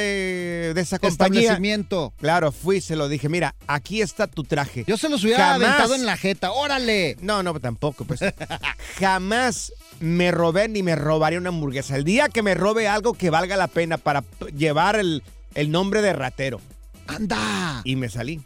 de 0.72 0.80
esa 0.80 0.98
compañía. 0.98 1.40
Establecimiento. 1.42 2.14
Claro, 2.16 2.52
fui, 2.52 2.80
se 2.80 2.96
lo 2.96 3.06
dije, 3.06 3.28
mira, 3.28 3.54
aquí 3.66 4.00
está 4.00 4.28
tu 4.28 4.44
traje. 4.44 4.84
Yo 4.86 4.96
se 4.96 5.10
los 5.10 5.22
hubiera 5.24 5.44
Jamás- 5.52 5.62
aventado 5.68 5.94
en 5.94 6.06
la 6.06 6.16
jeta. 6.16 6.52
¡Órale! 6.52 7.18
No, 7.20 7.42
no, 7.42 7.60
tampoco, 7.60 8.06
pues. 8.06 8.20
Jamás 8.98 9.74
me 10.00 10.30
robé 10.30 10.68
ni 10.68 10.82
me 10.82 10.96
robaría 10.96 11.38
una 11.38 11.50
hamburguesa. 11.50 11.96
El 11.96 12.04
día 12.04 12.30
que 12.30 12.42
me 12.42 12.54
robe 12.54 12.88
algo 12.88 13.12
que 13.12 13.28
valga 13.28 13.58
la 13.58 13.66
pena 13.68 13.98
para 13.98 14.24
llevar 14.56 14.96
el, 14.96 15.22
el 15.54 15.70
nombre 15.70 16.00
de 16.00 16.14
ratero. 16.14 16.62
¡Anda! 17.06 17.82
Y 17.84 17.94
me 17.96 18.08
salí. 18.08 18.40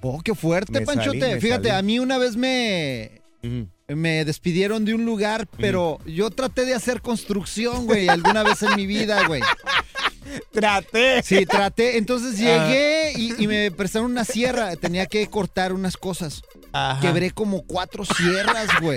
Oh, 0.00 0.20
qué 0.22 0.36
fuerte, 0.36 0.78
Me 0.78 0.86
Panchote. 0.86 1.18
salí, 1.18 1.40
Fíjate, 1.40 1.70
salí. 1.70 1.78
a 1.80 1.82
mí 1.82 1.98
una 1.98 2.18
vez 2.18 2.36
me, 2.36 3.20
me 3.88 4.24
despidieron 4.24 4.84
de 4.84 4.94
un 4.94 5.04
lugar, 5.04 5.46
pero 5.58 5.98
yo 6.06 6.30
traté 6.30 6.64
de 6.64 6.74
hacer 6.74 7.02
construcción, 7.02 7.86
güey, 7.86 8.08
alguna 8.08 8.42
vez 8.42 8.62
en 8.62 8.76
mi 8.76 8.86
vida, 8.86 9.26
güey. 9.26 9.42
Traté. 10.52 11.22
Sí, 11.22 11.44
traté. 11.46 11.98
Entonces 11.98 12.38
llegué 12.38 13.01
y, 13.16 13.34
y 13.42 13.46
me 13.46 13.70
prestaron 13.70 14.10
una 14.10 14.24
sierra. 14.24 14.76
Tenía 14.76 15.06
que 15.06 15.26
cortar 15.28 15.72
unas 15.72 15.96
cosas. 15.96 16.42
Ajá. 16.72 17.00
Quebré 17.00 17.30
como 17.32 17.62
cuatro 17.66 18.04
sierras, 18.04 18.68
güey. 18.80 18.96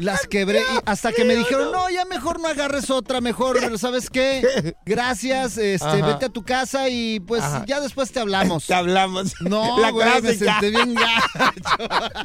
Las 0.00 0.26
quebré 0.26 0.60
y 0.60 0.78
hasta 0.84 1.12
que 1.12 1.24
me 1.24 1.34
dijeron, 1.34 1.72
no, 1.72 1.88
ya 1.90 2.04
mejor 2.04 2.40
no 2.40 2.48
agarres 2.48 2.90
otra, 2.90 3.20
mejor, 3.20 3.78
¿sabes 3.78 4.10
qué? 4.10 4.74
Gracias, 4.84 5.56
este, 5.58 5.86
Ajá. 5.86 6.06
vete 6.06 6.26
a 6.26 6.28
tu 6.28 6.42
casa 6.44 6.88
y 6.88 7.20
pues 7.20 7.42
Ajá. 7.42 7.64
ya 7.66 7.80
después 7.80 8.12
te 8.12 8.20
hablamos. 8.20 8.66
Te 8.70 8.74
hablamos. 8.74 9.34
No, 9.40 9.78
La 9.80 9.90
güey, 9.90 10.22
me 10.22 10.34
senté 10.34 10.70
bien 10.70 10.94
gacho. 10.94 12.10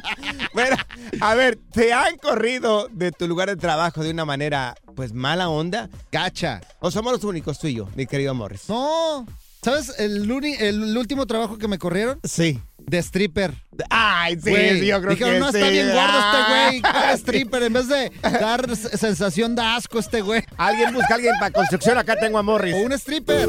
Bueno, 0.52 0.76
a 1.20 1.34
ver, 1.34 1.58
¿te 1.72 1.92
han 1.92 2.16
corrido 2.16 2.88
de 2.90 3.12
tu 3.12 3.28
lugar 3.28 3.48
de 3.48 3.56
trabajo 3.56 4.02
de 4.02 4.10
una 4.10 4.24
manera, 4.24 4.74
pues, 4.94 5.12
mala 5.12 5.48
onda? 5.48 5.90
Gacha. 6.10 6.60
¿O 6.80 6.90
somos 6.90 7.12
los 7.12 7.24
únicos 7.24 7.58
tú 7.58 7.66
y 7.66 7.74
yo, 7.74 7.88
mi 7.94 8.06
querido 8.06 8.34
Morris? 8.34 8.68
No. 8.68 9.26
¿Sabes 9.62 9.92
el, 9.98 10.30
uni- 10.30 10.56
el 10.58 10.96
último 10.96 11.26
trabajo 11.26 11.58
que 11.58 11.66
me 11.68 11.78
corrieron? 11.78 12.20
Sí. 12.24 12.60
De 12.78 12.98
stripper. 12.98 13.52
Ay, 13.90 14.36
sí, 14.40 14.50
Güey, 14.50 14.80
sí, 14.80 14.86
yo 14.86 15.00
creo 15.00 15.10
dijeron, 15.10 15.34
que 15.34 15.40
no, 15.40 15.50
sí. 15.50 15.58
está 15.58 15.70
bien 15.70 15.86
gordo 15.88 16.18
este 16.18 16.52
güey. 16.52 16.80
Ah, 16.84 16.92
¿Cuál 16.92 17.14
stripper? 17.18 17.62
En 17.64 17.72
vez 17.72 17.88
de 17.88 18.12
dar 18.22 18.76
sensación 18.76 19.56
de 19.56 19.62
asco 19.62 19.98
este 19.98 20.20
güey. 20.20 20.42
Alguien 20.56 20.94
busca 20.94 21.14
a 21.14 21.16
alguien 21.16 21.34
para 21.40 21.50
construcción, 21.50 21.98
acá 21.98 22.14
tengo 22.16 22.38
a 22.38 22.42
Morris. 22.42 22.74
O 22.74 22.78
un 22.78 22.92
stripper. 22.92 23.48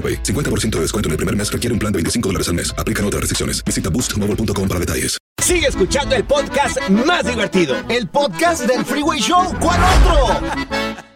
AroPay. 0.01 0.23
50% 0.23 0.77
de 0.77 0.81
descuento 0.81 1.09
en 1.09 1.11
el 1.11 1.17
primer 1.17 1.35
mes 1.35 1.51
requiere 1.51 1.73
un 1.73 1.79
plan 1.79 1.93
de 1.93 1.97
25 1.97 2.29
dólares 2.29 2.47
al 2.47 2.55
mes. 2.55 2.73
Aplican 2.75 3.05
otras 3.05 3.21
restricciones. 3.21 3.63
Visita 3.63 3.89
boostmobile.com 3.91 4.67
para 4.67 4.79
detalles. 4.79 5.17
Sigue 5.41 5.67
escuchando 5.67 6.15
el 6.15 6.23
podcast 6.23 6.77
más 6.89 7.25
divertido. 7.25 7.75
El 7.89 8.07
podcast 8.07 8.65
del 8.67 8.85
Freeway 8.85 9.19
Show. 9.19 9.53
¿Cuál 9.59 9.79
otro? 9.83 10.47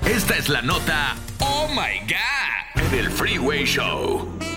Esta 0.06 0.36
es 0.36 0.50
la 0.50 0.62
nota 0.62 1.16
Oh 1.40 1.68
My 1.70 2.00
God 2.08 2.92
del 2.92 3.10
Freeway 3.10 3.66
Show. 3.66 4.55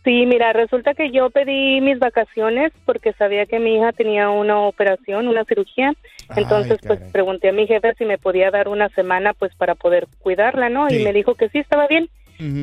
Sí, 0.04 0.26
mira, 0.26 0.52
resulta 0.52 0.94
que 0.94 1.12
yo 1.12 1.30
pedí 1.30 1.80
mis 1.80 1.98
vacaciones 2.00 2.72
porque 2.84 3.12
sabía 3.12 3.46
que 3.46 3.60
mi 3.60 3.76
hija 3.76 3.92
tenía 3.92 4.30
una 4.30 4.58
operación, 4.58 5.28
una 5.28 5.44
cirugía. 5.44 5.92
Entonces, 6.34 6.78
pues 6.84 7.00
pregunté 7.12 7.50
a 7.50 7.52
mi 7.52 7.68
jefe 7.68 7.94
si 7.96 8.04
me 8.04 8.18
podía 8.18 8.50
dar 8.50 8.66
una 8.68 8.88
semana 8.90 9.32
pues 9.32 9.54
para 9.54 9.76
poder 9.76 10.08
cuidarla, 10.18 10.68
¿no? 10.68 10.88
Sí. 10.88 10.96
Y 10.96 11.04
me 11.04 11.12
dijo 11.12 11.34
que 11.34 11.48
sí, 11.50 11.58
estaba 11.58 11.86
bien. 11.86 12.08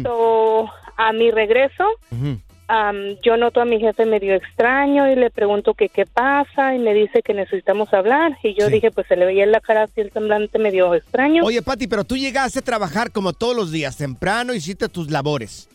So, 0.04 0.70
a 0.98 1.14
mi 1.14 1.32
regreso, 1.32 1.86
am, 2.68 3.16
yo 3.24 3.38
noto 3.38 3.62
a 3.62 3.66
mi 3.66 3.80
jefe 3.80 4.06
medio 4.06 4.36
extraño 4.36 5.10
y 5.10 5.16
le 5.16 5.30
pregunto 5.30 5.74
que 5.74 5.88
qué 5.88 6.06
pasa 6.06 6.76
y 6.76 6.80
me 6.80 6.94
dice 6.94 7.22
que 7.22 7.34
necesitamos 7.34 7.94
hablar. 7.94 8.38
Y 8.44 8.60
yo 8.60 8.68
dije, 8.68 8.92
pues 8.92 9.08
se 9.08 9.16
le 9.16 9.26
veía 9.26 9.46
en 9.46 9.54
la 9.54 9.62
cara 9.62 9.84
así 9.84 10.02
el 10.02 10.12
semblante 10.12 10.60
medio 10.60 10.94
extraño. 10.94 11.46
Oye, 11.46 11.62
Patti, 11.62 11.88
pero 11.88 12.04
tú 12.04 12.18
llegaste 12.18 12.60
a 12.60 12.64
trabajar 12.64 13.12
como 13.14 13.32
todos 13.32 13.56
los 13.56 13.72
días, 13.72 13.96
temprano, 13.96 14.54
hiciste 14.54 14.90
tus 14.90 15.10
labores. 15.10 15.70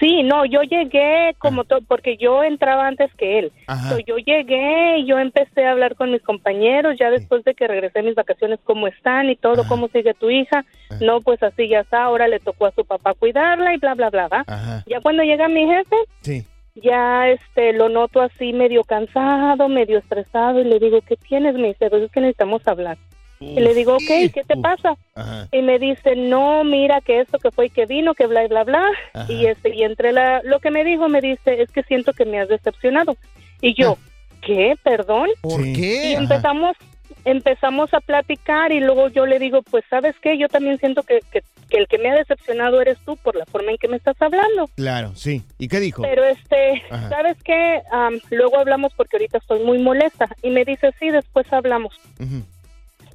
Sí, 0.00 0.22
no, 0.22 0.44
yo 0.46 0.62
llegué 0.62 1.34
como 1.38 1.64
todo, 1.64 1.80
porque 1.86 2.16
yo 2.16 2.42
entraba 2.42 2.86
antes 2.86 3.12
que 3.14 3.38
él. 3.38 3.52
So, 3.88 3.98
yo 3.98 4.16
llegué 4.16 4.98
y 4.98 5.06
yo 5.06 5.18
empecé 5.18 5.66
a 5.66 5.72
hablar 5.72 5.96
con 5.96 6.10
mis 6.12 6.22
compañeros, 6.22 6.96
ya 6.98 7.10
después 7.10 7.44
de 7.44 7.54
que 7.54 7.66
regresé 7.68 7.98
a 7.98 8.02
mis 8.02 8.14
vacaciones, 8.14 8.58
¿cómo 8.64 8.86
están 8.86 9.28
y 9.28 9.36
todo? 9.36 9.64
¿Cómo 9.68 9.88
sigue 9.88 10.14
tu 10.14 10.30
hija? 10.30 10.64
No, 11.00 11.20
pues 11.20 11.42
así 11.42 11.68
ya 11.68 11.80
está, 11.80 12.04
ahora 12.04 12.26
le 12.28 12.40
tocó 12.40 12.66
a 12.66 12.72
su 12.72 12.84
papá 12.84 13.14
cuidarla 13.14 13.74
y 13.74 13.78
bla, 13.78 13.94
bla, 13.94 14.10
bla, 14.10 14.28
¿va? 14.28 14.44
Ajá. 14.46 14.82
Ya 14.86 15.00
cuando 15.00 15.22
llega 15.22 15.48
mi 15.48 15.66
jefe, 15.66 15.96
Sí. 16.22 16.44
ya 16.76 17.28
este 17.28 17.72
lo 17.74 17.88
noto 17.88 18.22
así 18.22 18.52
medio 18.52 18.82
cansado, 18.84 19.68
medio 19.68 19.98
estresado 19.98 20.60
y 20.60 20.64
le 20.64 20.78
digo, 20.78 21.00
¿qué 21.06 21.16
tienes? 21.16 21.54
Me 21.54 21.68
dice, 21.68 21.90
pues 21.90 22.02
es 22.02 22.10
que 22.10 22.20
necesitamos 22.20 22.66
hablar. 22.66 22.96
Y 23.38 23.60
le 23.60 23.74
digo, 23.74 23.94
ok, 23.94 24.32
¿qué 24.32 24.44
te 24.46 24.56
pasa? 24.56 24.96
Ajá. 25.14 25.48
Y 25.52 25.60
me 25.62 25.78
dice, 25.78 26.16
no, 26.16 26.64
mira 26.64 27.00
que 27.00 27.20
esto 27.20 27.38
que 27.38 27.50
fue 27.50 27.66
y 27.66 27.70
que 27.70 27.86
vino, 27.86 28.14
que 28.14 28.26
bla, 28.26 28.44
y 28.44 28.48
bla, 28.48 28.64
bla. 28.64 28.84
Ajá. 29.12 29.30
Y 29.30 29.46
este, 29.46 29.74
y 29.74 29.82
entre 29.82 30.12
la, 30.12 30.40
lo 30.42 30.58
que 30.60 30.70
me 30.70 30.84
dijo, 30.84 31.08
me 31.08 31.20
dice, 31.20 31.60
es 31.60 31.70
que 31.70 31.82
siento 31.82 32.12
que 32.12 32.24
me 32.24 32.40
has 32.40 32.48
decepcionado. 32.48 33.16
Y 33.60 33.74
yo, 33.74 33.98
¿qué? 34.40 34.74
¿Perdón? 34.82 35.28
¿Por 35.42 35.62
qué? 35.62 36.10
Y 36.10 36.14
empezamos, 36.14 36.76
empezamos 37.24 37.92
a 37.92 38.00
platicar 38.00 38.72
y 38.72 38.80
luego 38.80 39.08
yo 39.08 39.26
le 39.26 39.38
digo, 39.38 39.62
pues, 39.62 39.84
¿sabes 39.90 40.14
qué? 40.22 40.38
Yo 40.38 40.48
también 40.48 40.78
siento 40.78 41.02
que, 41.02 41.20
que, 41.30 41.42
que 41.68 41.78
el 41.78 41.88
que 41.88 41.98
me 41.98 42.10
ha 42.10 42.14
decepcionado 42.14 42.80
eres 42.80 42.98
tú 43.04 43.16
por 43.16 43.36
la 43.36 43.44
forma 43.46 43.70
en 43.70 43.78
que 43.78 43.88
me 43.88 43.96
estás 43.96 44.16
hablando. 44.20 44.68
Claro, 44.76 45.14
sí. 45.14 45.42
¿Y 45.58 45.68
qué 45.68 45.80
dijo? 45.80 46.02
Pero 46.02 46.24
este, 46.24 46.82
Ajá. 46.90 47.08
¿sabes 47.08 47.36
qué? 47.42 47.82
Luego 48.30 48.58
hablamos 48.58 48.92
porque 48.94 49.16
ahorita 49.16 49.38
estoy 49.38 49.62
muy 49.62 49.78
molesta. 49.78 50.28
Y 50.42 50.50
me 50.50 50.64
dice, 50.64 50.90
sí, 50.98 51.10
después 51.10 51.52
hablamos. 51.52 51.98
Ujú. 52.20 52.44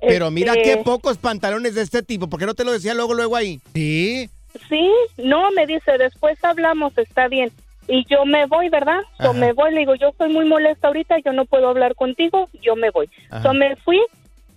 Pero 0.01 0.31
mira 0.31 0.53
Este, 0.53 0.63
qué 0.63 0.77
pocos 0.77 1.17
pantalones 1.17 1.75
de 1.75 1.81
este 1.81 2.01
tipo. 2.03 2.27
¿Por 2.27 2.39
qué 2.39 2.45
no 2.45 2.53
te 2.55 2.63
lo 2.65 2.71
decía 2.71 2.93
luego, 2.93 3.13
luego 3.13 3.35
ahí? 3.35 3.59
Sí. 3.73 4.29
Sí, 4.67 4.91
no, 5.17 5.49
me 5.51 5.65
dice, 5.65 5.97
después 5.97 6.43
hablamos, 6.43 6.97
está 6.97 7.27
bien. 7.27 7.51
Y 7.87 8.05
yo 8.09 8.25
me 8.25 8.45
voy, 8.47 8.69
¿verdad? 8.69 8.99
So, 9.17 9.29
Ajá. 9.29 9.33
me 9.33 9.53
voy, 9.53 9.71
le 9.73 9.79
digo, 9.79 9.95
yo 9.95 10.09
estoy 10.09 10.31
muy 10.31 10.45
molesta 10.45 10.87
ahorita, 10.87 11.17
yo 11.23 11.31
no 11.33 11.45
puedo 11.45 11.69
hablar 11.69 11.95
contigo, 11.95 12.49
yo 12.61 12.75
me 12.75 12.89
voy. 12.89 13.09
Ajá. 13.29 13.43
So, 13.43 13.53
me 13.53 13.75
fui 13.77 13.99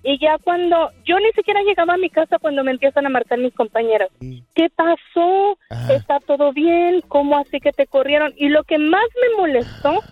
y 0.02 0.18
ya 0.20 0.37
cuando, 0.42 0.90
yo 1.07 1.18
ni 1.18 1.30
siquiera 1.33 1.62
llegaba 1.62 1.94
a 1.94 1.98
mi 1.98 2.11
casa 2.11 2.38
cuando 2.38 2.62
me 2.62 2.72
empiezan 2.72 3.07
a 3.07 3.09
marcar 3.09 3.38
mis 3.38 3.54
compañeras. 3.54 4.09
¿Qué 4.54 4.68
pasó? 4.76 5.59
¿Está 5.90 6.20
todo 6.20 6.52
bien? 6.52 7.00
¿Cómo 7.09 7.38
así 7.38 7.59
que 7.61 7.72
te 7.72 7.87
corrieron? 7.87 8.35
Y 8.37 8.48
lo 8.48 8.64
que 8.64 8.78
más 8.78 9.04
me 9.22 9.37
molestó 9.38 10.02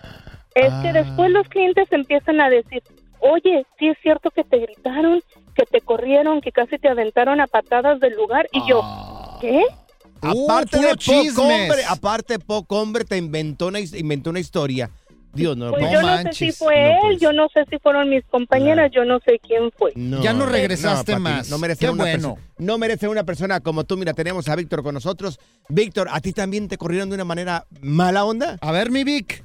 es 0.55 0.71
Ah. 0.71 0.81
que 0.83 0.93
después 0.93 1.29
los 1.31 1.47
clientes 1.49 1.87
empiezan 1.91 2.41
a 2.41 2.49
decir, 2.49 2.81
oye, 3.31 3.65
sí 3.79 3.87
es 3.89 3.97
cierto 4.01 4.29
que 4.31 4.43
te 4.43 4.57
gritaron, 4.59 5.21
que 5.55 5.65
te 5.65 5.81
corrieron, 5.81 6.41
que 6.41 6.51
casi 6.51 6.77
te 6.77 6.87
aventaron 6.89 7.41
a 7.41 7.47
patadas 7.47 7.99
del 7.99 8.13
lugar. 8.15 8.47
Y 8.51 8.61
yo, 8.67 8.81
¿qué? 9.41 9.63
Aparte 10.21 10.77
de 10.77 10.83
poco 10.89 10.95
chismes. 10.97 11.37
hombre, 11.37 11.83
aparte 11.89 12.39
poco 12.39 12.79
hombre, 12.81 13.03
te 13.03 13.17
inventó 13.17 13.67
una, 13.67 13.79
inventó 13.79 14.29
una 14.29 14.39
historia. 14.39 14.89
Dios, 15.33 15.57
no, 15.57 15.71
Pues 15.71 15.81
no 15.81 15.91
yo 15.91 16.01
no 16.03 16.17
sé 16.21 16.33
si 16.33 16.51
fue 16.51 16.75
No 16.75 16.89
él, 16.91 16.97
puede 17.01 17.17
yo 17.17 17.33
no 17.33 17.47
sé 17.51 17.65
si 17.67 17.79
fueron 17.79 18.07
mis 18.07 18.23
compañeras, 18.25 18.91
yo 18.93 19.03
no 19.03 19.19
sé 19.25 19.39
quién 19.39 19.71
fue. 19.71 19.91
Ya 19.95 20.31
no 20.31 20.45
regresaste 20.45 21.17
más. 21.17 21.49
No 21.49 21.57
merece 21.57 21.85
Qué 21.85 21.91
una 21.91 22.03
bueno. 22.03 22.35
persona- 22.35 22.53
no 22.59 22.77
merece 22.77 23.07
una 23.07 23.23
persona 23.23 23.59
como 23.59 23.83
tú. 23.83 23.97
Mira, 23.97 24.13
tenemos 24.13 24.47
a 24.47 24.55
Víctor 24.55 24.83
con 24.83 24.93
nosotros. 24.93 25.39
Víctor, 25.69 26.07
¿a 26.11 26.21
ti 26.21 26.33
también 26.33 26.67
te 26.67 26.77
corrieron 26.77 27.09
de 27.09 27.15
una 27.15 27.25
manera 27.25 27.65
mala 27.81 28.25
onda? 28.25 28.59
A 28.61 28.71
ver, 28.71 28.91
mi 28.91 29.03
Vic. 29.03 29.43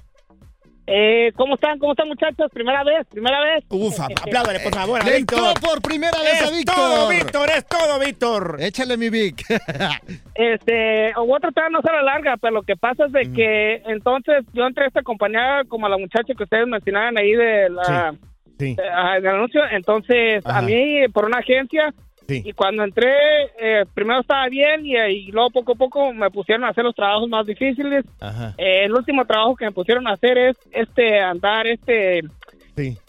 Eh, 0.90 1.32
¿Cómo 1.36 1.56
están? 1.56 1.78
¿Cómo 1.78 1.92
están, 1.92 2.08
muchachos? 2.08 2.50
¿Primera 2.52 2.82
vez? 2.82 3.06
¿Primera 3.10 3.38
vez? 3.40 3.62
Ufa, 3.68 4.06
apláudale, 4.22 4.60
por 4.60 4.74
favor, 4.74 5.02
a 5.02 5.04
Le 5.04 5.18
Víctor. 5.18 5.38
entró 5.48 5.68
por 5.68 5.82
primera 5.82 6.18
vez 6.22 6.40
a 6.42 6.44
Es 6.46 6.52
Víctor. 6.56 6.74
todo, 6.74 7.08
Víctor, 7.08 7.48
es 7.54 7.66
todo, 7.66 7.98
Víctor. 7.98 8.56
Échale, 8.60 8.96
mi 8.96 9.10
Vic. 9.10 9.42
Este, 10.34 11.12
voy 11.16 11.36
a 11.36 11.40
tratar 11.40 11.64
de 11.64 11.70
no 11.70 11.80
ser 11.82 11.92
larga, 12.02 12.36
pero 12.40 12.54
lo 12.54 12.62
que 12.62 12.76
pasa 12.76 13.06
es 13.06 13.12
de 13.12 13.32
que 13.32 13.82
entonces 13.86 14.44
yo 14.52 14.66
entré 14.66 14.84
a 14.84 14.86
esta 14.86 15.02
compañía 15.02 15.62
como 15.68 15.86
a 15.86 15.88
la 15.90 15.98
muchacha 15.98 16.32
que 16.36 16.44
ustedes 16.44 16.66
mencionaban 16.66 17.18
ahí 17.18 17.32
de 17.32 17.68
la, 17.70 18.14
Sí. 18.58 18.74
de- 18.76 18.82
ah, 18.88 19.14
del 19.16 19.26
anuncio. 19.26 19.60
Entonces, 19.70 20.46
Ajá. 20.46 20.58
a 20.58 20.62
mí, 20.62 21.06
por 21.12 21.24
una 21.24 21.38
agencia, 21.38 21.92
Sí. 22.28 22.42
y 22.44 22.52
cuando 22.52 22.84
entré, 22.84 23.10
eh, 23.58 23.86
primero 23.94 24.20
estaba 24.20 24.46
bien 24.48 24.84
y, 24.84 24.94
y 24.96 25.32
luego 25.32 25.48
poco 25.50 25.72
a 25.72 25.76
poco 25.76 26.12
me 26.12 26.30
pusieron 26.30 26.64
a 26.64 26.68
hacer 26.68 26.84
los 26.84 26.94
trabajos 26.94 27.26
más 27.28 27.46
difíciles. 27.46 28.04
Ajá. 28.20 28.54
Eh, 28.58 28.84
el 28.84 28.92
último 28.94 29.24
trabajo 29.24 29.56
que 29.56 29.64
me 29.64 29.72
pusieron 29.72 30.06
a 30.06 30.12
hacer 30.12 30.36
es 30.36 30.56
este 30.72 31.20
andar 31.20 31.66
este 31.66 32.20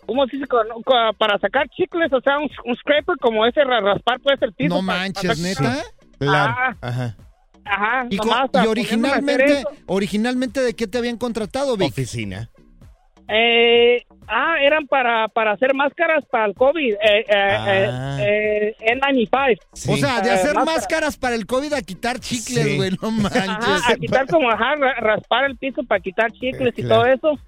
¿cómo 0.05 0.25
se 0.25 0.37
dice? 0.37 0.47
Para 1.17 1.37
sacar 1.37 1.67
chicles, 1.69 2.11
o 2.13 2.21
sea, 2.21 2.39
un, 2.39 2.49
un 2.65 2.75
scraper 2.77 3.17
como 3.19 3.45
ese, 3.45 3.63
ra- 3.63 3.81
raspar 3.81 4.19
pues 4.23 4.41
el 4.41 4.53
piso. 4.53 4.73
No 4.79 4.85
para- 4.87 4.99
manches, 4.99 5.23
para- 5.23 5.35
¿neta? 5.69 5.83
Claro. 6.17 6.53
Ah, 6.57 6.75
Ajá. 6.81 7.15
ajá. 7.65 8.07
Y, 8.09 8.15
y 8.15 8.67
originalmente, 8.67 9.63
originalmente, 9.85 10.61
¿de 10.61 10.73
qué 10.75 10.87
te 10.87 10.97
habían 10.97 11.17
contratado, 11.17 11.77
Vic? 11.77 11.89
Oficina. 11.89 12.49
Eh, 13.31 14.03
ah, 14.27 14.55
eran 14.61 14.87
para, 14.87 15.27
para 15.27 15.51
hacer 15.51 15.73
máscaras 15.75 16.25
para 16.31 16.45
el 16.45 16.55
COVID. 16.55 16.93
Eh, 16.93 16.97
eh, 17.01 17.25
Ah. 17.29 18.17
eh, 18.19 18.75
eh, 18.79 18.95
N95. 18.95 19.93
O 19.93 19.97
sea, 19.97 20.21
de 20.21 20.29
Eh, 20.29 20.31
hacer 20.33 20.55
máscaras. 20.55 20.65
máscaras 20.65 21.17
para 21.17 21.35
el 21.35 21.45
COVID 21.45 21.73
a 21.73 21.81
quitar 21.81 22.19
chicles, 22.19 22.65
Sí. 22.65 22.75
güey, 22.77 22.91
no 23.01 23.11
manches. 23.11 23.47
Ajá, 23.49 23.91
a 23.91 23.95
quitar 23.95 24.25
como, 24.27 24.49
ajá, 24.49 24.75
ra- 24.75 24.95
raspar 24.99 25.45
el 25.45 25.57
piso 25.57 25.83
para 25.83 25.99
quitar 26.01 26.31
chicles 26.31 26.73
y 26.77 26.81
claro. 26.81 27.01
todo 27.03 27.05
eso. 27.05 27.39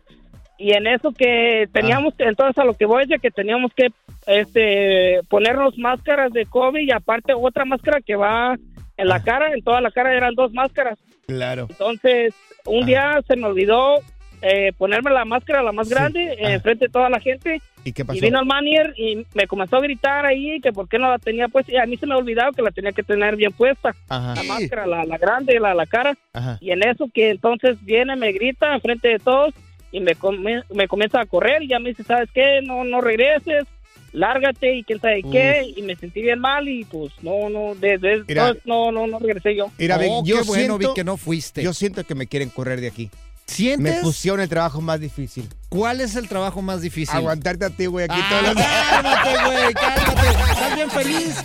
Y 0.59 0.73
en 0.73 0.85
eso 0.85 1.11
que 1.11 1.67
teníamos, 1.73 2.13
que 2.13 2.25
entonces 2.25 2.55
a 2.59 2.63
lo 2.63 2.75
que 2.75 2.85
voy 2.85 3.03
es 3.03 3.09
de 3.09 3.17
que 3.17 3.31
teníamos 3.31 3.71
que 3.75 3.87
este 4.27 5.19
ponernos 5.27 5.75
máscaras 5.79 6.31
de 6.31 6.45
COVID 6.45 6.81
y 6.87 6.91
aparte 6.91 7.33
otra 7.33 7.65
máscara 7.65 7.99
que 8.01 8.15
va 8.15 8.55
en 8.97 9.07
la 9.07 9.23
cara, 9.23 9.51
en 9.53 9.63
toda 9.63 9.81
la 9.81 9.89
cara 9.89 10.13
eran 10.13 10.35
dos 10.35 10.53
máscaras. 10.53 10.99
Claro. 11.25 11.65
Entonces, 11.71 12.35
un 12.65 12.85
día 12.85 13.19
se 13.27 13.35
me 13.35 13.47
olvidó 13.47 13.95
eh, 14.41 14.71
ponerme 14.77 15.11
la 15.11 15.23
máscara, 15.25 15.61
la 15.63 15.71
más 15.71 15.87
grande, 15.89 16.37
Ah. 16.43 16.51
enfrente 16.53 16.85
de 16.85 16.91
toda 16.91 17.09
la 17.09 17.19
gente. 17.19 17.61
¿Y 17.83 17.93
qué 17.93 18.03
pasó? 18.05 18.17
Y 18.17 18.21
vino 18.21 18.39
el 18.39 18.45
manier 18.45 18.93
y 18.97 19.25
me 19.33 19.47
comenzó 19.47 19.77
a 19.77 19.81
gritar 19.81 20.25
ahí 20.25 20.59
que 20.61 20.71
por 20.71 20.87
qué 20.89 20.97
no 20.99 21.09
la 21.09 21.19
tenía 21.19 21.47
puesta. 21.47 21.71
Y 21.71 21.77
a 21.77 21.85
mí 21.85 21.97
se 21.97 22.05
me 22.07 22.13
ha 22.13 22.17
olvidado 22.17 22.51
que 22.51 22.61
la 22.61 22.71
tenía 22.71 22.91
que 22.91 23.03
tener 23.03 23.35
bien 23.35 23.51
puesta. 23.53 23.95
Ajá. 24.09 24.35
La 24.35 24.43
máscara, 24.43 24.85
la, 24.87 25.05
la 25.05 25.17
grande, 25.17 25.59
la, 25.59 25.73
la 25.73 25.85
cara. 25.85 26.15
Ajá. 26.33 26.57
Y 26.61 26.71
en 26.71 26.83
eso 26.87 27.07
que 27.13 27.29
entonces 27.31 27.77
viene, 27.83 28.15
me 28.15 28.31
grita 28.31 28.73
enfrente 28.73 29.07
de 29.09 29.19
todos 29.19 29.53
y 29.91 29.99
me, 29.99 30.15
come- 30.15 30.63
me 30.73 30.87
comienza 30.87 31.21
a 31.21 31.25
correr 31.25 31.63
y 31.63 31.67
ya 31.67 31.79
me 31.79 31.89
dice, 31.89 32.03
¿sabes 32.03 32.29
qué? 32.33 32.61
No, 32.63 32.83
no 32.83 33.01
regreses, 33.01 33.65
lárgate 34.13 34.75
y 34.75 34.83
quién 34.83 34.99
sabe 34.99 35.23
qué. 35.31 35.63
Y 35.75 35.81
me 35.81 35.95
sentí 35.95 36.21
bien 36.21 36.39
mal 36.39 36.67
y 36.67 36.85
pues 36.85 37.11
no, 37.21 37.49
no, 37.49 37.75
desde 37.75 38.13
entonces 38.27 38.61
no, 38.65 38.91
no, 38.91 39.07
no 39.07 39.19
regresé 39.19 39.55
yo. 39.55 39.71
Mira, 39.77 39.97
Oh, 40.01 40.23
yo 40.25 40.37
qué 40.37 40.41
bueno, 40.43 40.53
siento, 40.53 40.77
Vic, 40.77 40.93
que 40.95 41.03
no 41.03 41.17
fuiste. 41.17 41.63
Yo 41.63 41.73
siento 41.73 42.03
que 42.03 42.15
me 42.15 42.27
quieren 42.27 42.49
correr 42.49 42.79
de 42.81 42.87
aquí. 42.87 43.09
¿Sientes? 43.51 43.95
Me 43.95 44.01
pusieron 44.01 44.39
el 44.41 44.49
trabajo 44.49 44.81
más 44.81 44.99
difícil. 44.99 45.47
¿Cuál 45.69 46.01
es 46.01 46.15
el 46.15 46.27
trabajo 46.27 46.61
más 46.61 46.81
difícil? 46.81 47.15
Aguantarte 47.15 47.65
a 47.65 47.69
ti, 47.69 47.85
güey, 47.85 48.05
aquí 48.05 48.15
Ah, 48.17 48.27
todos 48.29 48.43
los 48.55 48.63
cálmate, 48.65 49.45
güey, 49.61 49.73
cálmate. 49.73 50.29
¿Estás 50.51 50.75
bien 50.75 50.91
feliz? 50.91 51.35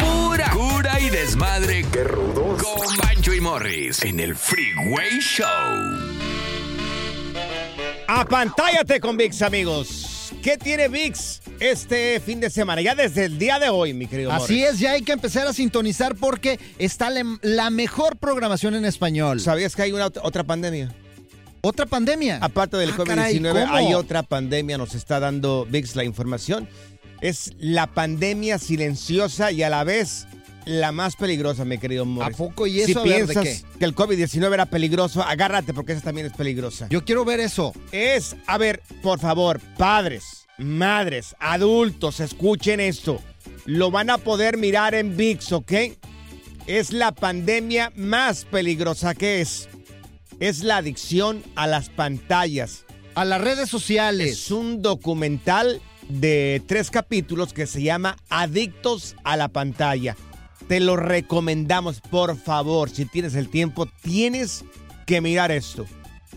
Pura 0.00 0.50
cura 0.50 1.00
y 1.00 1.10
desmadre. 1.10 1.84
¡Qué 1.92 2.04
rudos! 2.04 2.62
Con 2.62 2.96
Bancho 2.98 3.32
y 3.34 3.40
Morris 3.40 4.02
en 4.02 4.20
el 4.20 4.34
Freeway 4.36 5.18
Show. 5.20 5.46
Apantállate 8.06 9.00
con 9.00 9.16
VIX, 9.16 9.42
amigos. 9.42 10.32
¿Qué 10.42 10.56
tiene 10.56 10.88
VIX 10.88 11.40
este 11.60 12.20
fin 12.20 12.40
de 12.40 12.50
semana? 12.50 12.80
Ya 12.82 12.94
desde 12.94 13.24
el 13.24 13.38
día 13.38 13.58
de 13.58 13.68
hoy, 13.68 13.94
mi 13.94 14.06
querido 14.06 14.32
Así 14.32 14.62
es, 14.62 14.78
ya 14.78 14.92
hay 14.92 15.02
que 15.02 15.12
empezar 15.12 15.46
a 15.46 15.52
sintonizar 15.52 16.14
porque 16.16 16.58
está 16.78 17.10
la, 17.10 17.70
mejor 17.70 18.16
programación 18.16 18.74
en 18.74 18.84
español. 18.84 19.40
¿Sabías 19.40 19.74
que 19.76 19.82
hay 19.82 19.92
una 19.92 20.06
ot- 20.06 20.20
otra 20.22 20.44
pandemia? 20.44 20.94
¿Otra 21.60 21.86
pandemia? 21.86 22.38
Aparte 22.40 22.76
del 22.76 22.90
Ah, 22.90 23.02
caray, 23.04 23.38
COVID-19, 23.38 23.62
¿cómo? 23.62 23.74
hay 23.74 23.94
otra 23.94 24.22
pandemia, 24.22 24.78
nos 24.78 24.94
está 24.94 25.18
dando 25.20 25.66
VIX 25.68 25.96
la 25.96 26.04
información. 26.04 26.68
Es 27.20 27.52
la 27.58 27.88
pandemia 27.88 28.58
silenciosa 28.58 29.50
y 29.50 29.64
a 29.64 29.70
la 29.70 29.82
vez 29.82 30.26
la 30.66 30.92
más 30.92 31.16
peligrosa, 31.16 31.64
mi 31.64 31.78
querido 31.78 32.04
Morris. 32.04 32.34
¿A 32.34 32.36
poco? 32.38 32.66
¿Y 32.66 32.84
si 32.84 32.92
eso, 32.92 33.02
ver, 33.02 33.26
de 33.26 33.32
piensas 33.34 33.64
que 33.78 33.84
el 33.84 33.94
COVID-19 33.94 34.52
era 34.54 34.66
peligroso, 34.66 35.22
agárrate 35.22 35.74
porque 35.74 35.92
esa 35.92 36.02
también 36.02 36.26
es 36.28 36.32
peligrosa. 36.34 36.86
Yo 36.90 37.04
quiero 37.04 37.24
ver 37.24 37.40
eso. 37.40 37.72
Es, 37.90 38.36
a 38.46 38.56
ver, 38.58 38.82
por 39.02 39.18
favor, 39.18 39.60
padres, 39.76 40.46
madres, 40.58 41.36
adultos, 41.38 42.20
escuchen 42.20 42.80
esto. 42.80 43.20
Lo 43.64 43.90
van 43.90 44.10
a 44.10 44.18
poder 44.18 44.56
mirar 44.56 44.94
en 44.94 45.16
VIX, 45.16 45.52
¿ok? 45.52 45.72
Es 46.66 46.92
la 46.92 47.12
pandemia 47.12 47.92
más 47.96 48.44
peligrosa 48.44 49.14
que 49.14 49.40
es. 49.40 49.68
Es 50.40 50.62
la 50.62 50.76
adicción 50.76 51.42
a 51.56 51.66
las 51.66 51.88
pantallas. 51.88 52.84
A 53.14 53.24
las 53.24 53.40
redes 53.40 53.68
sociales. 53.68 54.30
Es 54.30 54.50
un 54.50 54.82
documental 54.82 55.80
de 56.08 56.62
tres 56.66 56.90
capítulos 56.90 57.52
que 57.52 57.66
se 57.66 57.82
llama 57.82 58.16
Adictos 58.28 59.16
a 59.24 59.36
la 59.36 59.48
pantalla. 59.48 60.16
Te 60.68 60.80
lo 60.80 60.96
recomendamos, 60.96 62.00
por 62.00 62.36
favor. 62.36 62.90
Si 62.90 63.06
tienes 63.06 63.34
el 63.34 63.48
tiempo, 63.48 63.86
tienes 64.02 64.64
que 65.06 65.20
mirar 65.20 65.50
esto. 65.50 65.86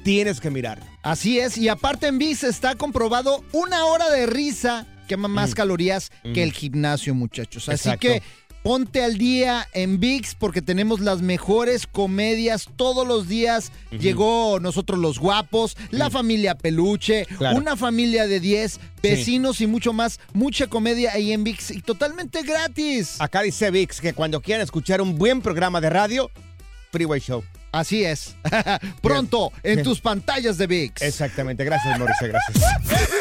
Tienes 0.03 0.39
que 0.39 0.49
mirarlo. 0.49 0.85
Así 1.03 1.39
es, 1.39 1.57
y 1.57 1.67
aparte 1.69 2.07
en 2.07 2.17
VIX 2.17 2.43
está 2.43 2.75
comprobado 2.75 3.43
una 3.51 3.85
hora 3.85 4.09
de 4.09 4.25
risa 4.25 4.87
quema 5.07 5.27
más 5.27 5.53
calorías 5.55 6.09
que 6.23 6.41
el 6.43 6.53
gimnasio, 6.53 7.13
muchachos. 7.13 7.67
Así 7.67 7.89
Exacto. 7.89 7.99
que 8.07 8.23
ponte 8.63 9.03
al 9.03 9.17
día 9.17 9.67
en 9.73 9.99
VIX 9.99 10.35
porque 10.35 10.61
tenemos 10.61 10.99
las 11.01 11.21
mejores 11.21 11.85
comedias 11.85 12.69
todos 12.77 13.05
los 13.07 13.27
días. 13.27 13.71
Llegó 13.91 14.59
nosotros 14.61 14.99
los 14.99 15.19
guapos, 15.19 15.75
la 15.89 16.09
familia 16.09 16.55
peluche, 16.55 17.25
Claro. 17.37 17.57
una 17.57 17.75
familia 17.75 18.25
de 18.27 18.39
10, 18.39 18.79
vecinos 19.03 19.59
y 19.61 19.67
mucho 19.67 19.91
más. 19.91 20.19
Mucha 20.33 20.67
comedia 20.67 21.11
ahí 21.13 21.33
en 21.33 21.43
VIX 21.43 21.71
y 21.71 21.81
totalmente 21.81 22.41
gratis. 22.43 23.19
Acá 23.19 23.41
dice 23.41 23.69
VIX 23.69 23.99
que 23.99 24.13
cuando 24.13 24.39
quieran 24.41 24.63
escuchar 24.63 25.01
un 25.01 25.17
buen 25.17 25.41
programa 25.41 25.81
de 25.81 25.89
radio, 25.89 26.31
Freeway 26.91 27.19
Show. 27.19 27.43
Así 27.71 28.03
es. 28.03 28.35
Pronto 29.01 29.51
en 29.63 29.83
tus 29.83 30.01
pantallas 30.01 30.57
de 30.57 30.67
VIX. 30.67 31.01
Exactamente. 31.01 31.63
Gracias, 31.63 31.97
Mauricio. 31.97 32.27
Gracias. 32.27 33.09